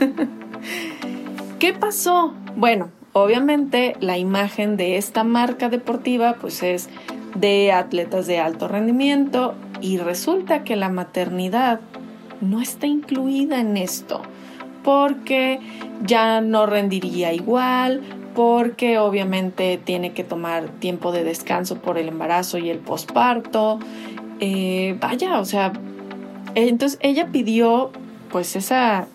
¿Qué 1.60 1.72
pasó? 1.72 2.34
Bueno, 2.56 2.90
obviamente 3.12 3.96
la 4.00 4.18
imagen 4.18 4.76
de 4.76 4.96
esta 4.96 5.22
marca 5.22 5.68
deportiva 5.68 6.34
pues 6.40 6.62
es 6.62 6.88
de 7.36 7.72
atletas 7.72 8.26
de 8.26 8.40
alto 8.40 8.66
rendimiento 8.68 9.54
y 9.82 9.98
resulta 9.98 10.64
que 10.64 10.76
la 10.76 10.88
maternidad 10.88 11.80
no 12.40 12.62
está 12.62 12.86
incluida 12.86 13.60
en 13.60 13.76
esto 13.76 14.22
porque 14.82 15.60
ya 16.04 16.40
no 16.40 16.66
rendiría 16.66 17.32
igual, 17.32 18.02
porque 18.34 18.98
obviamente 18.98 19.78
tiene 19.82 20.12
que 20.12 20.24
tomar 20.24 20.68
tiempo 20.68 21.12
de 21.12 21.24
descanso 21.24 21.76
por 21.76 21.98
el 21.98 22.08
embarazo 22.08 22.58
y 22.58 22.70
el 22.70 22.78
posparto. 22.78 23.78
Eh, 24.40 24.96
vaya, 25.00 25.38
o 25.38 25.44
sea, 25.44 25.72
entonces 26.54 26.98
ella 27.02 27.28
pidió, 27.28 27.90
pues 28.30 28.56
esa, 28.56 29.06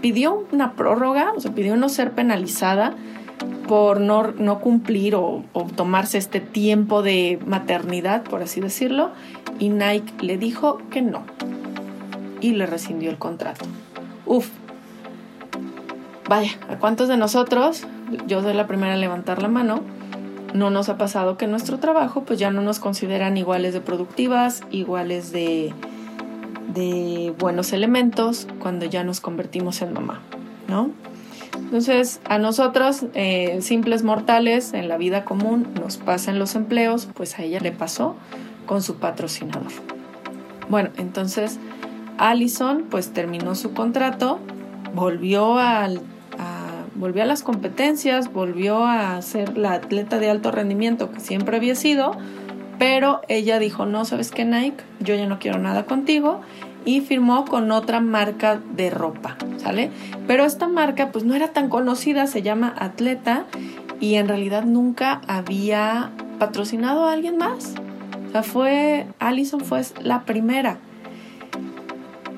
pidió 0.00 0.46
una 0.52 0.72
prórroga, 0.74 1.32
o 1.36 1.40
sea, 1.40 1.52
pidió 1.52 1.76
no 1.76 1.88
ser 1.88 2.12
penalizada 2.12 2.94
por 3.68 4.00
no, 4.00 4.32
no 4.32 4.60
cumplir 4.60 5.14
o, 5.14 5.44
o, 5.52 5.62
tomarse 5.64 6.18
este 6.18 6.40
tiempo 6.40 7.02
de 7.02 7.38
maternidad, 7.46 8.24
por 8.24 8.42
así 8.42 8.60
decirlo, 8.60 9.10
y 9.60 9.68
Nike 9.68 10.12
le 10.22 10.38
dijo 10.38 10.78
que 10.90 11.02
no 11.02 11.22
y 12.40 12.52
le 12.52 12.66
rescindió 12.66 13.10
el 13.10 13.18
contrato. 13.18 13.66
Uf, 14.26 14.48
vaya, 16.28 16.52
¿a 16.68 16.78
cuántos 16.78 17.08
de 17.08 17.16
nosotros, 17.16 17.86
yo 18.26 18.42
soy 18.42 18.54
la 18.54 18.66
primera 18.66 18.94
a 18.94 18.96
levantar 18.96 19.40
la 19.40 19.48
mano, 19.48 19.82
no 20.54 20.70
nos 20.70 20.88
ha 20.88 20.98
pasado 20.98 21.36
que 21.36 21.44
en 21.44 21.52
nuestro 21.52 21.78
trabajo 21.78 22.24
pues 22.24 22.40
ya 22.40 22.50
no 22.50 22.62
nos 22.62 22.80
consideran 22.80 23.36
iguales 23.36 23.74
de 23.74 23.80
productivas, 23.80 24.62
iguales 24.70 25.30
de, 25.30 25.72
de 26.74 27.32
buenos 27.38 27.72
elementos 27.72 28.48
cuando 28.58 28.86
ya 28.86 29.04
nos 29.04 29.20
convertimos 29.20 29.82
en 29.82 29.92
mamá, 29.92 30.22
¿no? 30.66 30.90
Entonces, 31.56 32.20
a 32.24 32.38
nosotros, 32.38 33.04
eh, 33.14 33.58
simples 33.60 34.02
mortales, 34.02 34.72
en 34.72 34.88
la 34.88 34.96
vida 34.96 35.24
común, 35.24 35.68
nos 35.80 35.98
pasan 35.98 36.38
los 36.38 36.56
empleos, 36.56 37.06
pues 37.14 37.38
a 37.38 37.42
ella 37.42 37.60
le 37.60 37.70
pasó 37.70 38.16
con 38.70 38.82
su 38.82 38.98
patrocinador. 38.98 39.72
Bueno, 40.68 40.90
entonces 40.96 41.58
Allison 42.18 42.84
pues 42.88 43.12
terminó 43.12 43.56
su 43.56 43.74
contrato, 43.74 44.38
volvió 44.94 45.58
al 45.58 46.00
volvió 46.94 47.24
a 47.24 47.26
las 47.26 47.42
competencias, 47.42 48.32
volvió 48.32 48.84
a 48.84 49.20
ser 49.22 49.58
la 49.58 49.72
atleta 49.72 50.20
de 50.20 50.30
alto 50.30 50.52
rendimiento 50.52 51.10
que 51.10 51.18
siempre 51.18 51.56
había 51.56 51.74
sido, 51.74 52.12
pero 52.78 53.22
ella 53.26 53.58
dijo, 53.58 53.86
no, 53.86 54.04
sabes 54.04 54.30
qué 54.30 54.44
Nike, 54.44 54.84
yo 55.00 55.16
ya 55.16 55.26
no 55.26 55.40
quiero 55.40 55.58
nada 55.58 55.86
contigo 55.86 56.40
y 56.84 57.00
firmó 57.00 57.46
con 57.46 57.72
otra 57.72 57.98
marca 58.00 58.60
de 58.76 58.90
ropa, 58.90 59.36
¿sale? 59.56 59.90
Pero 60.28 60.44
esta 60.44 60.68
marca 60.68 61.10
pues 61.10 61.24
no 61.24 61.34
era 61.34 61.48
tan 61.48 61.70
conocida, 61.70 62.28
se 62.28 62.42
llama 62.42 62.72
Atleta 62.78 63.46
y 63.98 64.14
en 64.14 64.28
realidad 64.28 64.64
nunca 64.64 65.22
había 65.26 66.12
patrocinado 66.38 67.06
a 67.06 67.12
alguien 67.14 67.36
más. 67.36 67.74
O 68.30 68.32
sea, 68.32 68.42
fue, 68.44 69.08
Allison 69.18 69.60
fue 69.60 69.82
la 70.04 70.24
primera. 70.24 70.78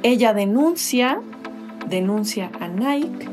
Ella 0.03 0.33
denuncia, 0.33 1.21
denuncia 1.87 2.51
a 2.61 2.69
Nike 2.69 3.29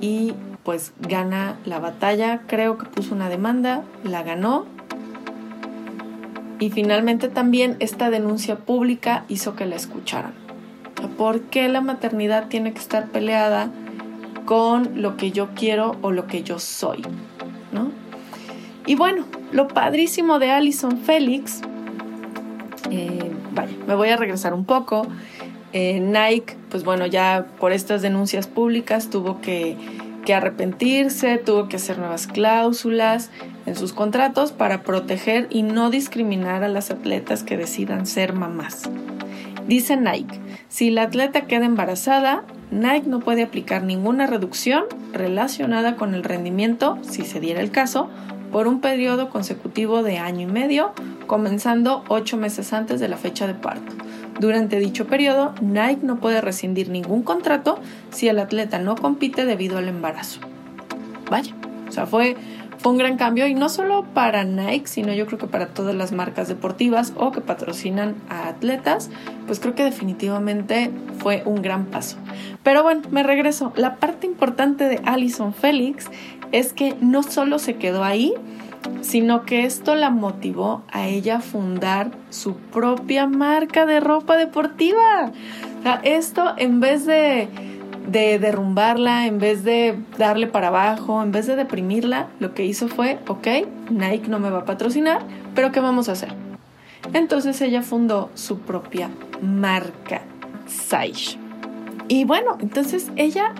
y 0.00 0.34
pues 0.62 0.92
gana 1.00 1.58
la 1.64 1.80
batalla, 1.80 2.42
creo 2.46 2.78
que 2.78 2.86
puso 2.86 3.12
una 3.12 3.28
demanda, 3.28 3.82
la 4.04 4.22
ganó 4.22 4.66
y 6.60 6.70
finalmente 6.70 7.28
también 7.28 7.76
esta 7.80 8.08
denuncia 8.08 8.56
pública 8.56 9.24
hizo 9.28 9.56
que 9.56 9.66
la 9.66 9.74
escucharan. 9.74 10.34
¿Por 11.18 11.40
qué 11.40 11.68
la 11.68 11.80
maternidad 11.80 12.46
tiene 12.46 12.72
que 12.72 12.78
estar 12.78 13.08
peleada 13.08 13.72
con 14.44 15.02
lo 15.02 15.16
que 15.16 15.32
yo 15.32 15.48
quiero 15.56 15.96
o 16.02 16.12
lo 16.12 16.28
que 16.28 16.44
yo 16.44 16.60
soy? 16.60 17.02
¿no? 17.72 17.90
Y 18.86 18.94
bueno, 18.94 19.24
lo 19.54 19.68
padrísimo 19.68 20.40
de 20.40 20.50
Alison 20.50 20.98
Félix, 20.98 21.62
eh, 22.90 23.30
vaya, 23.52 23.72
me 23.86 23.94
voy 23.94 24.08
a 24.08 24.16
regresar 24.16 24.52
un 24.52 24.64
poco. 24.64 25.06
Eh, 25.72 26.00
Nike, 26.00 26.56
pues 26.70 26.82
bueno, 26.82 27.06
ya 27.06 27.46
por 27.60 27.70
estas 27.70 28.02
denuncias 28.02 28.48
públicas 28.48 29.10
tuvo 29.10 29.40
que, 29.40 29.76
que 30.26 30.34
arrepentirse, 30.34 31.38
tuvo 31.38 31.68
que 31.68 31.76
hacer 31.76 31.98
nuevas 31.98 32.26
cláusulas 32.26 33.30
en 33.64 33.76
sus 33.76 33.92
contratos 33.92 34.50
para 34.50 34.82
proteger 34.82 35.46
y 35.50 35.62
no 35.62 35.88
discriminar 35.88 36.64
a 36.64 36.68
las 36.68 36.90
atletas 36.90 37.44
que 37.44 37.56
decidan 37.56 38.06
ser 38.06 38.32
mamás. 38.32 38.90
Dice 39.68 39.96
Nike, 39.96 40.40
si 40.68 40.90
la 40.90 41.02
atleta 41.02 41.42
queda 41.42 41.64
embarazada, 41.64 42.42
Nike 42.72 43.08
no 43.08 43.20
puede 43.20 43.44
aplicar 43.44 43.84
ninguna 43.84 44.26
reducción 44.26 44.84
relacionada 45.12 45.94
con 45.94 46.14
el 46.14 46.24
rendimiento, 46.24 46.98
si 47.02 47.24
se 47.24 47.38
diera 47.38 47.60
el 47.60 47.70
caso, 47.70 48.10
por 48.54 48.68
un 48.68 48.80
periodo 48.80 49.30
consecutivo 49.30 50.04
de 50.04 50.18
año 50.18 50.42
y 50.42 50.46
medio, 50.46 50.92
comenzando 51.26 52.04
ocho 52.06 52.36
meses 52.36 52.72
antes 52.72 53.00
de 53.00 53.08
la 53.08 53.16
fecha 53.16 53.48
de 53.48 53.54
parto. 53.54 53.92
Durante 54.38 54.78
dicho 54.78 55.08
periodo, 55.08 55.56
Nike 55.60 56.06
no 56.06 56.20
puede 56.20 56.40
rescindir 56.40 56.88
ningún 56.88 57.24
contrato 57.24 57.80
si 58.12 58.28
el 58.28 58.38
atleta 58.38 58.78
no 58.78 58.94
compite 58.94 59.44
debido 59.44 59.78
al 59.78 59.88
embarazo. 59.88 60.38
Vaya, 61.28 61.52
o 61.88 61.90
sea, 61.90 62.06
fue, 62.06 62.36
fue 62.78 62.92
un 62.92 62.98
gran 62.98 63.16
cambio 63.16 63.48
y 63.48 63.54
no 63.54 63.68
solo 63.68 64.04
para 64.14 64.44
Nike, 64.44 64.86
sino 64.86 65.12
yo 65.12 65.26
creo 65.26 65.40
que 65.40 65.48
para 65.48 65.66
todas 65.66 65.96
las 65.96 66.12
marcas 66.12 66.46
deportivas 66.46 67.12
o 67.16 67.32
que 67.32 67.40
patrocinan 67.40 68.14
a 68.28 68.46
atletas, 68.46 69.10
pues 69.46 69.58
creo 69.58 69.74
que 69.74 69.82
definitivamente 69.82 70.92
fue 71.18 71.42
un 71.44 71.60
gran 71.60 71.86
paso. 71.86 72.18
Pero 72.62 72.82
bueno, 72.82 73.02
me 73.10 73.22
regreso. 73.22 73.72
La 73.74 73.96
parte 73.96 74.26
importante 74.26 74.88
de 74.88 75.00
Alison 75.04 75.52
Félix 75.52 76.08
es 76.54 76.72
que 76.72 76.94
no 77.00 77.24
solo 77.24 77.58
se 77.58 77.74
quedó 77.74 78.04
ahí, 78.04 78.32
sino 79.00 79.44
que 79.44 79.64
esto 79.64 79.96
la 79.96 80.10
motivó 80.10 80.82
a 80.92 81.08
ella 81.08 81.38
a 81.38 81.40
fundar 81.40 82.12
su 82.30 82.54
propia 82.54 83.26
marca 83.26 83.86
de 83.86 83.98
ropa 83.98 84.36
deportiva. 84.36 85.32
Esto 86.04 86.54
en 86.56 86.78
vez 86.78 87.06
de, 87.06 87.48
de 88.06 88.38
derrumbarla, 88.38 89.26
en 89.26 89.40
vez 89.40 89.64
de 89.64 89.98
darle 90.16 90.46
para 90.46 90.68
abajo, 90.68 91.24
en 91.24 91.32
vez 91.32 91.48
de 91.48 91.56
deprimirla, 91.56 92.28
lo 92.38 92.54
que 92.54 92.64
hizo 92.64 92.86
fue, 92.86 93.18
ok, 93.26 93.48
Nike 93.90 94.28
no 94.28 94.38
me 94.38 94.48
va 94.48 94.60
a 94.60 94.64
patrocinar, 94.64 95.22
pero 95.56 95.72
¿qué 95.72 95.80
vamos 95.80 96.08
a 96.08 96.12
hacer? 96.12 96.32
Entonces 97.14 97.60
ella 97.62 97.82
fundó 97.82 98.30
su 98.34 98.60
propia 98.60 99.10
marca, 99.42 100.22
Saish. 100.68 101.36
Y 102.06 102.24
bueno, 102.24 102.58
entonces 102.60 103.10
ella 103.16 103.54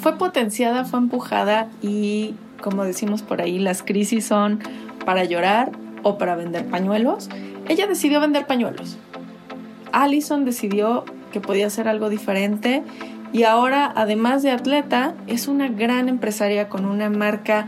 fue 0.00 0.16
potenciada, 0.16 0.84
fue 0.84 0.98
empujada 0.98 1.68
y 1.82 2.34
como 2.60 2.84
decimos 2.84 3.22
por 3.22 3.40
ahí, 3.40 3.58
las 3.58 3.82
crisis 3.82 4.26
son 4.26 4.60
para 5.04 5.24
llorar 5.24 5.72
o 6.02 6.18
para 6.18 6.36
vender 6.36 6.66
pañuelos. 6.66 7.28
Ella 7.68 7.86
decidió 7.86 8.20
vender 8.20 8.46
pañuelos. 8.46 8.98
Allison 9.92 10.44
decidió 10.44 11.04
que 11.32 11.40
podía 11.40 11.66
hacer 11.66 11.88
algo 11.88 12.08
diferente 12.08 12.82
y 13.32 13.44
ahora, 13.44 13.92
además 13.94 14.42
de 14.42 14.50
atleta, 14.50 15.14
es 15.26 15.48
una 15.48 15.68
gran 15.68 16.08
empresaria 16.08 16.68
con 16.68 16.84
una 16.86 17.10
marca 17.10 17.66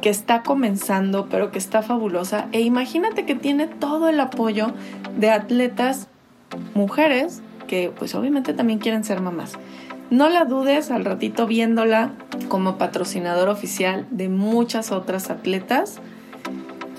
que 0.00 0.10
está 0.10 0.42
comenzando, 0.42 1.28
pero 1.28 1.50
que 1.50 1.58
está 1.58 1.82
fabulosa. 1.82 2.46
E 2.52 2.60
imagínate 2.60 3.24
que 3.24 3.34
tiene 3.34 3.66
todo 3.66 4.08
el 4.08 4.18
apoyo 4.20 4.72
de 5.16 5.30
atletas 5.30 6.08
mujeres 6.74 7.42
que 7.66 7.92
pues 7.96 8.14
obviamente 8.14 8.52
también 8.52 8.78
quieren 8.78 9.04
ser 9.04 9.20
mamás. 9.20 9.54
No 10.12 10.28
la 10.28 10.44
dudes 10.44 10.90
al 10.90 11.06
ratito 11.06 11.46
viéndola 11.46 12.10
como 12.48 12.76
patrocinador 12.76 13.48
oficial 13.48 14.06
de 14.10 14.28
muchas 14.28 14.92
otras 14.92 15.30
atletas 15.30 16.00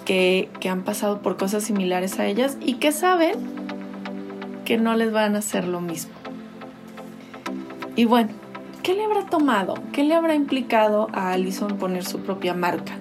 que, 0.04 0.50
han 0.68 0.82
pasado 0.82 1.22
por 1.22 1.38
cosas 1.38 1.64
similares 1.64 2.20
a 2.20 2.26
ellas 2.26 2.58
y 2.60 2.78
que 2.78 2.92
saben 2.92 3.36
que 4.66 4.78
no 4.78 4.96
les 4.96 5.12
van 5.12 5.36
a 5.36 5.40
hacer 5.40 5.68
lo 5.68 5.80
mismo. 5.80 6.12
Y 7.96 8.06
bueno, 8.06 8.32
¿qué 8.82 8.96
le 8.96 9.04
habrá 9.04 9.28
tomado? 9.28 9.76
¿Qué 9.92 10.04
le 10.04 10.16
habrá 10.16 10.34
implicado 10.34 11.08
a 11.14 11.34
Allison 11.34 11.78
poner 11.78 12.06
su 12.06 12.22
propia 12.22 12.56
marca? 12.56 12.94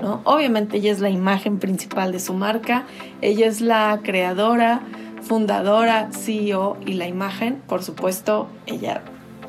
¿No? 0.00 0.20
Obviamente 0.22 0.76
ella 0.76 0.92
es 0.92 1.00
la 1.00 1.10
imagen 1.10 1.58
principal 1.58 2.12
de 2.12 2.20
su 2.20 2.32
marca, 2.32 2.84
ella 3.22 3.48
es 3.48 3.60
la 3.60 3.98
creadora, 4.04 4.82
fundadora, 5.20 6.10
CEO 6.12 6.76
y 6.86 6.92
la 6.92 7.08
imagen, 7.08 7.60
por 7.66 7.82
supuesto, 7.82 8.46
ella 8.66 9.02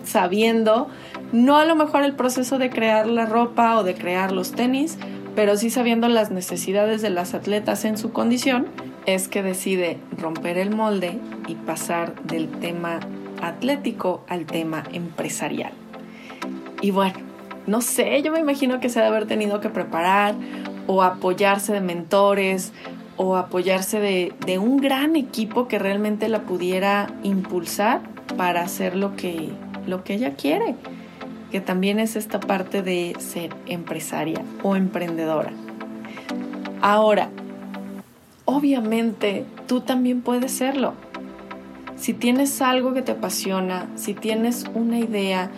sabiendo, 0.09 0.87
no 1.31 1.57
a 1.57 1.65
lo 1.65 1.75
mejor 1.75 2.03
el 2.03 2.15
proceso 2.15 2.57
de 2.57 2.69
crear 2.69 3.07
la 3.07 3.25
ropa 3.25 3.77
o 3.77 3.83
de 3.83 3.95
crear 3.95 4.31
los 4.31 4.51
tenis, 4.51 4.97
pero 5.35 5.55
sí 5.55 5.69
sabiendo 5.69 6.09
las 6.09 6.31
necesidades 6.31 7.01
de 7.01 7.09
las 7.09 7.33
atletas 7.33 7.85
en 7.85 7.97
su 7.97 8.11
condición, 8.11 8.67
es 9.05 9.27
que 9.27 9.41
decide 9.41 9.97
romper 10.17 10.57
el 10.57 10.75
molde 10.75 11.19
y 11.47 11.55
pasar 11.55 12.21
del 12.23 12.49
tema 12.49 12.99
atlético 13.41 14.23
al 14.27 14.45
tema 14.45 14.83
empresarial. 14.91 15.71
Y 16.81 16.91
bueno, 16.91 17.19
no 17.67 17.81
sé, 17.81 18.21
yo 18.21 18.31
me 18.31 18.39
imagino 18.39 18.79
que 18.79 18.89
se 18.89 18.99
ha 18.99 19.03
de 19.03 19.09
haber 19.09 19.27
tenido 19.27 19.61
que 19.61 19.69
preparar 19.69 20.35
o 20.87 21.03
apoyarse 21.03 21.71
de 21.71 21.81
mentores 21.81 22.73
o 23.15 23.35
apoyarse 23.35 23.99
de, 23.99 24.33
de 24.45 24.57
un 24.59 24.77
gran 24.77 25.15
equipo 25.15 25.67
que 25.67 25.77
realmente 25.77 26.29
la 26.29 26.41
pudiera 26.41 27.13
impulsar 27.21 28.01
para 28.37 28.61
hacer 28.61 28.95
lo 28.95 29.15
que, 29.15 29.49
lo 29.89 30.03
que 30.03 30.13
ella 30.13 30.35
quiere, 30.35 30.75
que 31.51 31.61
también 31.61 31.99
es 31.99 32.15
esta 32.15 32.39
parte 32.39 32.81
de 32.81 33.15
ser 33.19 33.53
empresaria 33.65 34.43
o 34.63 34.75
emprendedora. 34.75 35.51
Ahora, 36.81 37.29
obviamente 38.45 39.45
tú 39.67 39.81
también 39.81 40.21
puedes 40.21 40.51
serlo. 40.51 40.93
Si 41.97 42.13
tienes 42.13 42.61
algo 42.61 42.93
que 42.93 43.01
te 43.01 43.11
apasiona, 43.11 43.87
si 43.95 44.13
tienes 44.13 44.65
una 44.73 44.99
idea, 44.99 45.51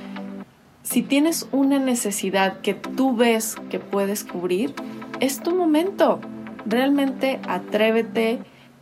si 0.82 1.04
tienes 1.04 1.48
una 1.52 1.78
necesidad 1.78 2.62
que 2.62 2.74
tú 2.74 3.16
ves 3.16 3.56
que 3.70 3.80
puedes 3.80 4.24
cubrir, 4.24 4.74
es 5.20 5.42
tu 5.42 5.56
momento. 5.56 6.20
Realmente 6.66 7.40
atrévete 7.48 8.40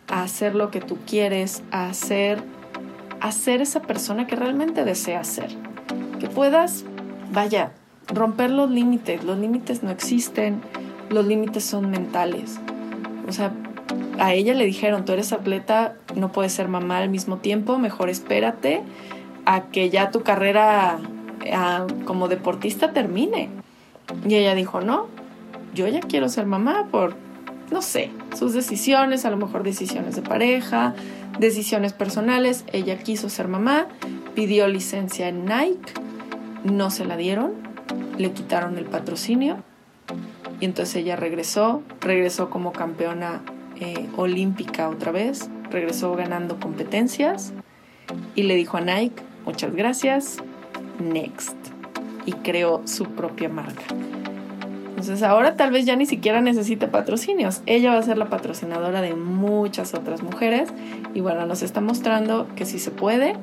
a 0.07 0.23
hacer 0.23 0.55
lo 0.55 0.71
que 0.71 0.79
tú 0.79 0.97
quieres, 1.05 1.63
a 1.71 1.89
hacer, 1.89 2.41
a 3.21 3.31
ser 3.31 3.61
esa 3.61 3.81
persona 3.81 4.27
que 4.27 4.35
realmente 4.35 4.83
deseas 4.83 5.27
ser. 5.27 5.49
Que 6.19 6.27
puedas, 6.27 6.85
vaya, 7.31 7.71
romper 8.07 8.51
los 8.51 8.69
límites. 8.69 9.23
Los 9.23 9.37
límites 9.37 9.83
no 9.83 9.91
existen, 9.91 10.61
los 11.09 11.25
límites 11.25 11.63
son 11.63 11.89
mentales. 11.89 12.59
O 13.27 13.31
sea, 13.31 13.51
a 14.19 14.33
ella 14.33 14.53
le 14.53 14.65
dijeron, 14.65 15.05
tú 15.05 15.13
eres 15.13 15.33
atleta, 15.33 15.95
no 16.15 16.31
puedes 16.31 16.51
ser 16.51 16.67
mamá 16.67 16.97
al 16.97 17.09
mismo 17.09 17.37
tiempo, 17.37 17.77
mejor 17.77 18.09
espérate 18.09 18.81
a 19.45 19.61
que 19.63 19.89
ya 19.89 20.11
tu 20.11 20.21
carrera 20.21 20.99
como 22.05 22.27
deportista 22.27 22.91
termine. 22.91 23.49
Y 24.27 24.35
ella 24.35 24.55
dijo, 24.55 24.81
no, 24.81 25.07
yo 25.73 25.87
ya 25.87 26.01
quiero 26.01 26.29
ser 26.29 26.45
mamá 26.45 26.87
por, 26.91 27.15
no 27.71 27.81
sé, 27.81 28.11
sus 28.37 28.53
decisiones, 28.53 29.25
a 29.25 29.29
lo 29.29 29.37
mejor 29.37 29.63
decisiones 29.63 30.15
de 30.15 30.21
pareja, 30.21 30.95
decisiones 31.39 31.93
personales. 31.93 32.65
Ella 32.71 32.97
quiso 32.99 33.29
ser 33.29 33.47
mamá, 33.47 33.87
pidió 34.35 34.67
licencia 34.67 35.27
en 35.27 35.45
Nike, 35.45 35.93
no 36.63 36.91
se 36.91 37.05
la 37.05 37.17
dieron, 37.17 37.53
le 38.17 38.31
quitaron 38.31 38.77
el 38.77 38.85
patrocinio 38.85 39.63
y 40.59 40.65
entonces 40.65 40.97
ella 40.97 41.15
regresó, 41.15 41.83
regresó 42.01 42.49
como 42.49 42.71
campeona 42.71 43.41
eh, 43.79 44.07
olímpica 44.17 44.89
otra 44.89 45.11
vez, 45.11 45.49
regresó 45.71 46.15
ganando 46.15 46.59
competencias 46.59 47.53
y 48.35 48.43
le 48.43 48.55
dijo 48.55 48.77
a 48.77 48.81
Nike, 48.81 49.23
muchas 49.45 49.73
gracias, 49.73 50.37
next. 50.99 51.55
Y 52.25 52.33
creó 52.33 52.81
su 52.85 53.05
propia 53.05 53.49
marca. 53.49 53.83
Entonces 54.99 55.23
ahora 55.23 55.55
tal 55.55 55.71
vez 55.71 55.85
ya 55.85 55.95
ni 55.95 56.05
siquiera 56.05 56.41
necesita 56.41 56.91
patrocinios. 56.91 57.61
Ella 57.65 57.93
va 57.93 57.99
a 57.99 58.01
ser 58.01 58.17
la 58.17 58.25
patrocinadora 58.25 58.99
de 58.99 59.15
muchas 59.15 59.93
otras 59.93 60.21
mujeres. 60.21 60.67
Y 61.13 61.21
bueno, 61.21 61.45
nos 61.45 61.61
está 61.61 61.79
mostrando 61.79 62.49
que 62.57 62.65
sí 62.65 62.79
se 62.79 62.91
puede, 62.91 63.37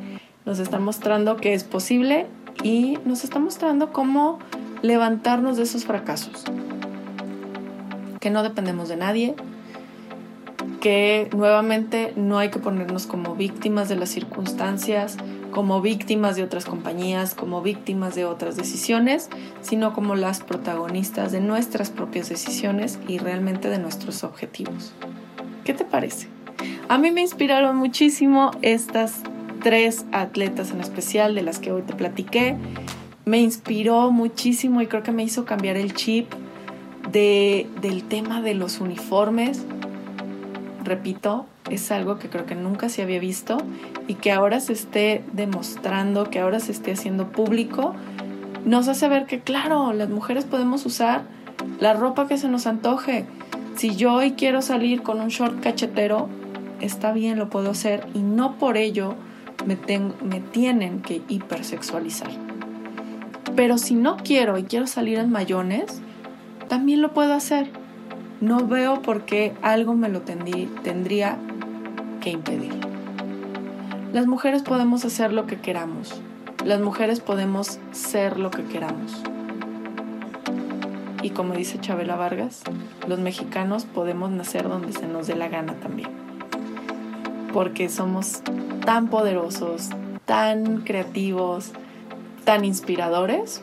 nos 0.44 0.58
está 0.58 0.78
mostrando 0.80 1.38
que 1.38 1.54
es 1.54 1.64
posible 1.64 2.26
y 2.62 2.98
nos 3.06 3.24
está 3.24 3.38
mostrando 3.38 3.90
cómo 3.90 4.38
levantarnos 4.82 5.56
de 5.56 5.62
esos 5.62 5.86
fracasos. 5.86 6.44
Que 8.20 8.28
no 8.28 8.42
dependemos 8.42 8.90
de 8.90 8.96
nadie, 8.96 9.34
que 10.82 11.30
nuevamente 11.34 12.12
no 12.16 12.36
hay 12.36 12.50
que 12.50 12.58
ponernos 12.58 13.06
como 13.06 13.34
víctimas 13.34 13.88
de 13.88 13.96
las 13.96 14.10
circunstancias, 14.10 15.16
como 15.56 15.80
víctimas 15.80 16.36
de 16.36 16.42
otras 16.42 16.66
compañías, 16.66 17.34
como 17.34 17.62
víctimas 17.62 18.14
de 18.14 18.26
otras 18.26 18.56
decisiones, 18.56 19.30
sino 19.62 19.94
como 19.94 20.14
las 20.14 20.42
protagonistas 20.42 21.32
de 21.32 21.40
nuestras 21.40 21.88
propias 21.88 22.28
decisiones 22.28 22.98
y 23.08 23.16
realmente 23.16 23.70
de 23.70 23.78
nuestros 23.78 24.22
objetivos. 24.22 24.92
¿Qué 25.64 25.72
te 25.72 25.86
parece? 25.86 26.28
A 26.90 26.98
mí 26.98 27.10
me 27.10 27.22
inspiraron 27.22 27.74
muchísimo 27.74 28.50
estas 28.60 29.22
tres 29.62 30.04
atletas 30.12 30.72
en 30.72 30.82
especial 30.82 31.34
de 31.34 31.40
las 31.40 31.58
que 31.58 31.72
hoy 31.72 31.80
te 31.80 31.94
platiqué. 31.94 32.58
Me 33.24 33.38
inspiró 33.38 34.10
muchísimo 34.10 34.82
y 34.82 34.88
creo 34.88 35.02
que 35.02 35.12
me 35.12 35.24
hizo 35.24 35.46
cambiar 35.46 35.78
el 35.78 35.94
chip 35.94 36.30
de, 37.10 37.66
del 37.80 38.04
tema 38.04 38.42
de 38.42 38.52
los 38.52 38.78
uniformes 38.78 39.64
repito, 40.86 41.46
es 41.70 41.90
algo 41.90 42.18
que 42.18 42.28
creo 42.28 42.46
que 42.46 42.54
nunca 42.54 42.88
se 42.88 43.02
había 43.02 43.18
visto 43.18 43.58
y 44.06 44.14
que 44.14 44.32
ahora 44.32 44.60
se 44.60 44.72
esté 44.72 45.24
demostrando, 45.32 46.30
que 46.30 46.38
ahora 46.38 46.60
se 46.60 46.72
esté 46.72 46.92
haciendo 46.92 47.32
público, 47.32 47.94
nos 48.64 48.88
hace 48.88 49.08
ver 49.08 49.26
que 49.26 49.40
claro, 49.40 49.92
las 49.92 50.08
mujeres 50.08 50.44
podemos 50.44 50.86
usar 50.86 51.22
la 51.80 51.94
ropa 51.94 52.28
que 52.28 52.38
se 52.38 52.48
nos 52.48 52.66
antoje. 52.66 53.26
Si 53.76 53.96
yo 53.96 54.14
hoy 54.14 54.32
quiero 54.32 54.62
salir 54.62 55.02
con 55.02 55.20
un 55.20 55.28
short 55.28 55.60
cachetero, 55.60 56.28
está 56.80 57.12
bien, 57.12 57.38
lo 57.38 57.50
puedo 57.50 57.70
hacer 57.70 58.06
y 58.14 58.20
no 58.20 58.56
por 58.56 58.76
ello 58.76 59.14
me, 59.66 59.76
me 60.22 60.40
tienen 60.40 61.00
que 61.00 61.22
hipersexualizar. 61.28 62.30
Pero 63.54 63.78
si 63.78 63.94
no 63.94 64.16
quiero 64.16 64.58
y 64.58 64.64
quiero 64.64 64.86
salir 64.86 65.18
en 65.18 65.30
mayones, 65.30 66.00
también 66.68 67.00
lo 67.00 67.12
puedo 67.12 67.32
hacer 67.32 67.70
no 68.40 68.66
veo 68.66 69.02
por 69.02 69.24
qué 69.24 69.54
algo 69.62 69.94
me 69.94 70.08
lo 70.08 70.20
tendría 70.20 71.38
impedir. 72.30 72.74
Las 74.12 74.26
mujeres 74.26 74.62
podemos 74.62 75.04
hacer 75.04 75.32
lo 75.32 75.46
que 75.46 75.56
queramos. 75.60 76.20
Las 76.64 76.80
mujeres 76.80 77.20
podemos 77.20 77.78
ser 77.92 78.38
lo 78.38 78.50
que 78.50 78.64
queramos. 78.64 79.12
Y 81.22 81.30
como 81.30 81.54
dice 81.54 81.80
Chabela 81.80 82.16
Vargas, 82.16 82.62
los 83.06 83.18
mexicanos 83.18 83.84
podemos 83.84 84.30
nacer 84.30 84.68
donde 84.68 84.92
se 84.92 85.06
nos 85.06 85.26
dé 85.26 85.36
la 85.36 85.48
gana 85.48 85.74
también. 85.74 86.10
Porque 87.52 87.88
somos 87.88 88.42
tan 88.84 89.08
poderosos, 89.08 89.90
tan 90.24 90.82
creativos, 90.82 91.72
tan 92.44 92.64
inspiradores, 92.64 93.62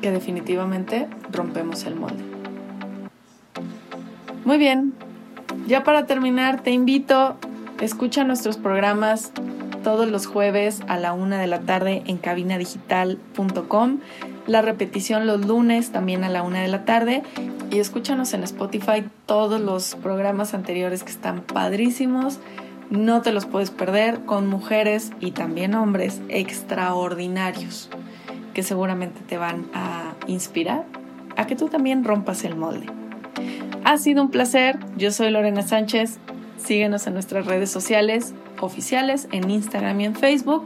que 0.00 0.10
definitivamente 0.10 1.08
rompemos 1.30 1.84
el 1.84 1.96
molde. 1.96 2.24
Muy 4.44 4.58
bien, 4.58 4.94
ya 5.66 5.84
para 5.84 6.06
terminar 6.06 6.62
te 6.62 6.70
invito, 6.70 7.36
escucha 7.80 8.24
nuestros 8.24 8.56
programas 8.56 9.32
todos 9.82 10.10
los 10.10 10.26
jueves 10.26 10.80
a 10.88 10.96
la 10.96 11.12
una 11.12 11.38
de 11.38 11.46
la 11.46 11.60
tarde 11.60 12.02
en 12.06 12.18
cabinadigital.com, 12.18 13.98
la 14.46 14.62
repetición 14.62 15.26
los 15.26 15.46
lunes 15.46 15.92
también 15.92 16.24
a 16.24 16.28
la 16.28 16.42
una 16.42 16.60
de 16.60 16.68
la 16.68 16.84
tarde 16.84 17.22
y 17.70 17.78
escúchanos 17.78 18.32
en 18.34 18.44
Spotify 18.44 19.04
todos 19.26 19.60
los 19.60 19.96
programas 19.96 20.54
anteriores 20.54 21.02
que 21.02 21.10
están 21.10 21.42
padrísimos. 21.42 22.38
No 22.90 23.22
te 23.22 23.32
los 23.32 23.46
puedes 23.46 23.70
perder 23.70 24.20
con 24.24 24.46
mujeres 24.46 25.10
y 25.18 25.32
también 25.32 25.74
hombres 25.74 26.20
extraordinarios 26.28 27.88
que 28.54 28.62
seguramente 28.62 29.20
te 29.26 29.36
van 29.36 29.66
a 29.74 30.14
inspirar 30.28 30.84
a 31.36 31.46
que 31.46 31.56
tú 31.56 31.68
también 31.68 32.04
rompas 32.04 32.44
el 32.44 32.54
molde. 32.54 32.86
Ha 33.84 33.98
sido 33.98 34.22
un 34.22 34.30
placer. 34.30 34.78
Yo 34.96 35.10
soy 35.10 35.30
Lorena 35.30 35.62
Sánchez. 35.62 36.18
Síguenos 36.58 37.06
en 37.06 37.14
nuestras 37.14 37.46
redes 37.46 37.70
sociales 37.70 38.34
oficiales, 38.60 39.28
en 39.32 39.50
Instagram 39.50 40.00
y 40.00 40.04
en 40.06 40.14
Facebook. 40.14 40.64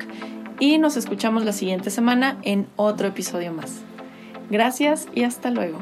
Y 0.58 0.78
nos 0.78 0.96
escuchamos 0.96 1.44
la 1.44 1.52
siguiente 1.52 1.90
semana 1.90 2.38
en 2.42 2.66
otro 2.76 3.08
episodio 3.08 3.52
más. 3.52 3.80
Gracias 4.50 5.08
y 5.14 5.24
hasta 5.24 5.50
luego. 5.50 5.78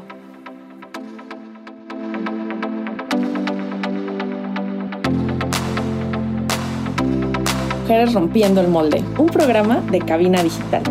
Mujeres 7.83 8.12
Rompiendo 8.12 8.61
el 8.61 8.68
Molde, 8.68 9.03
un 9.16 9.29
programa 9.29 9.81
de 9.91 10.01
cabina 10.01 10.43
digital. 10.43 10.83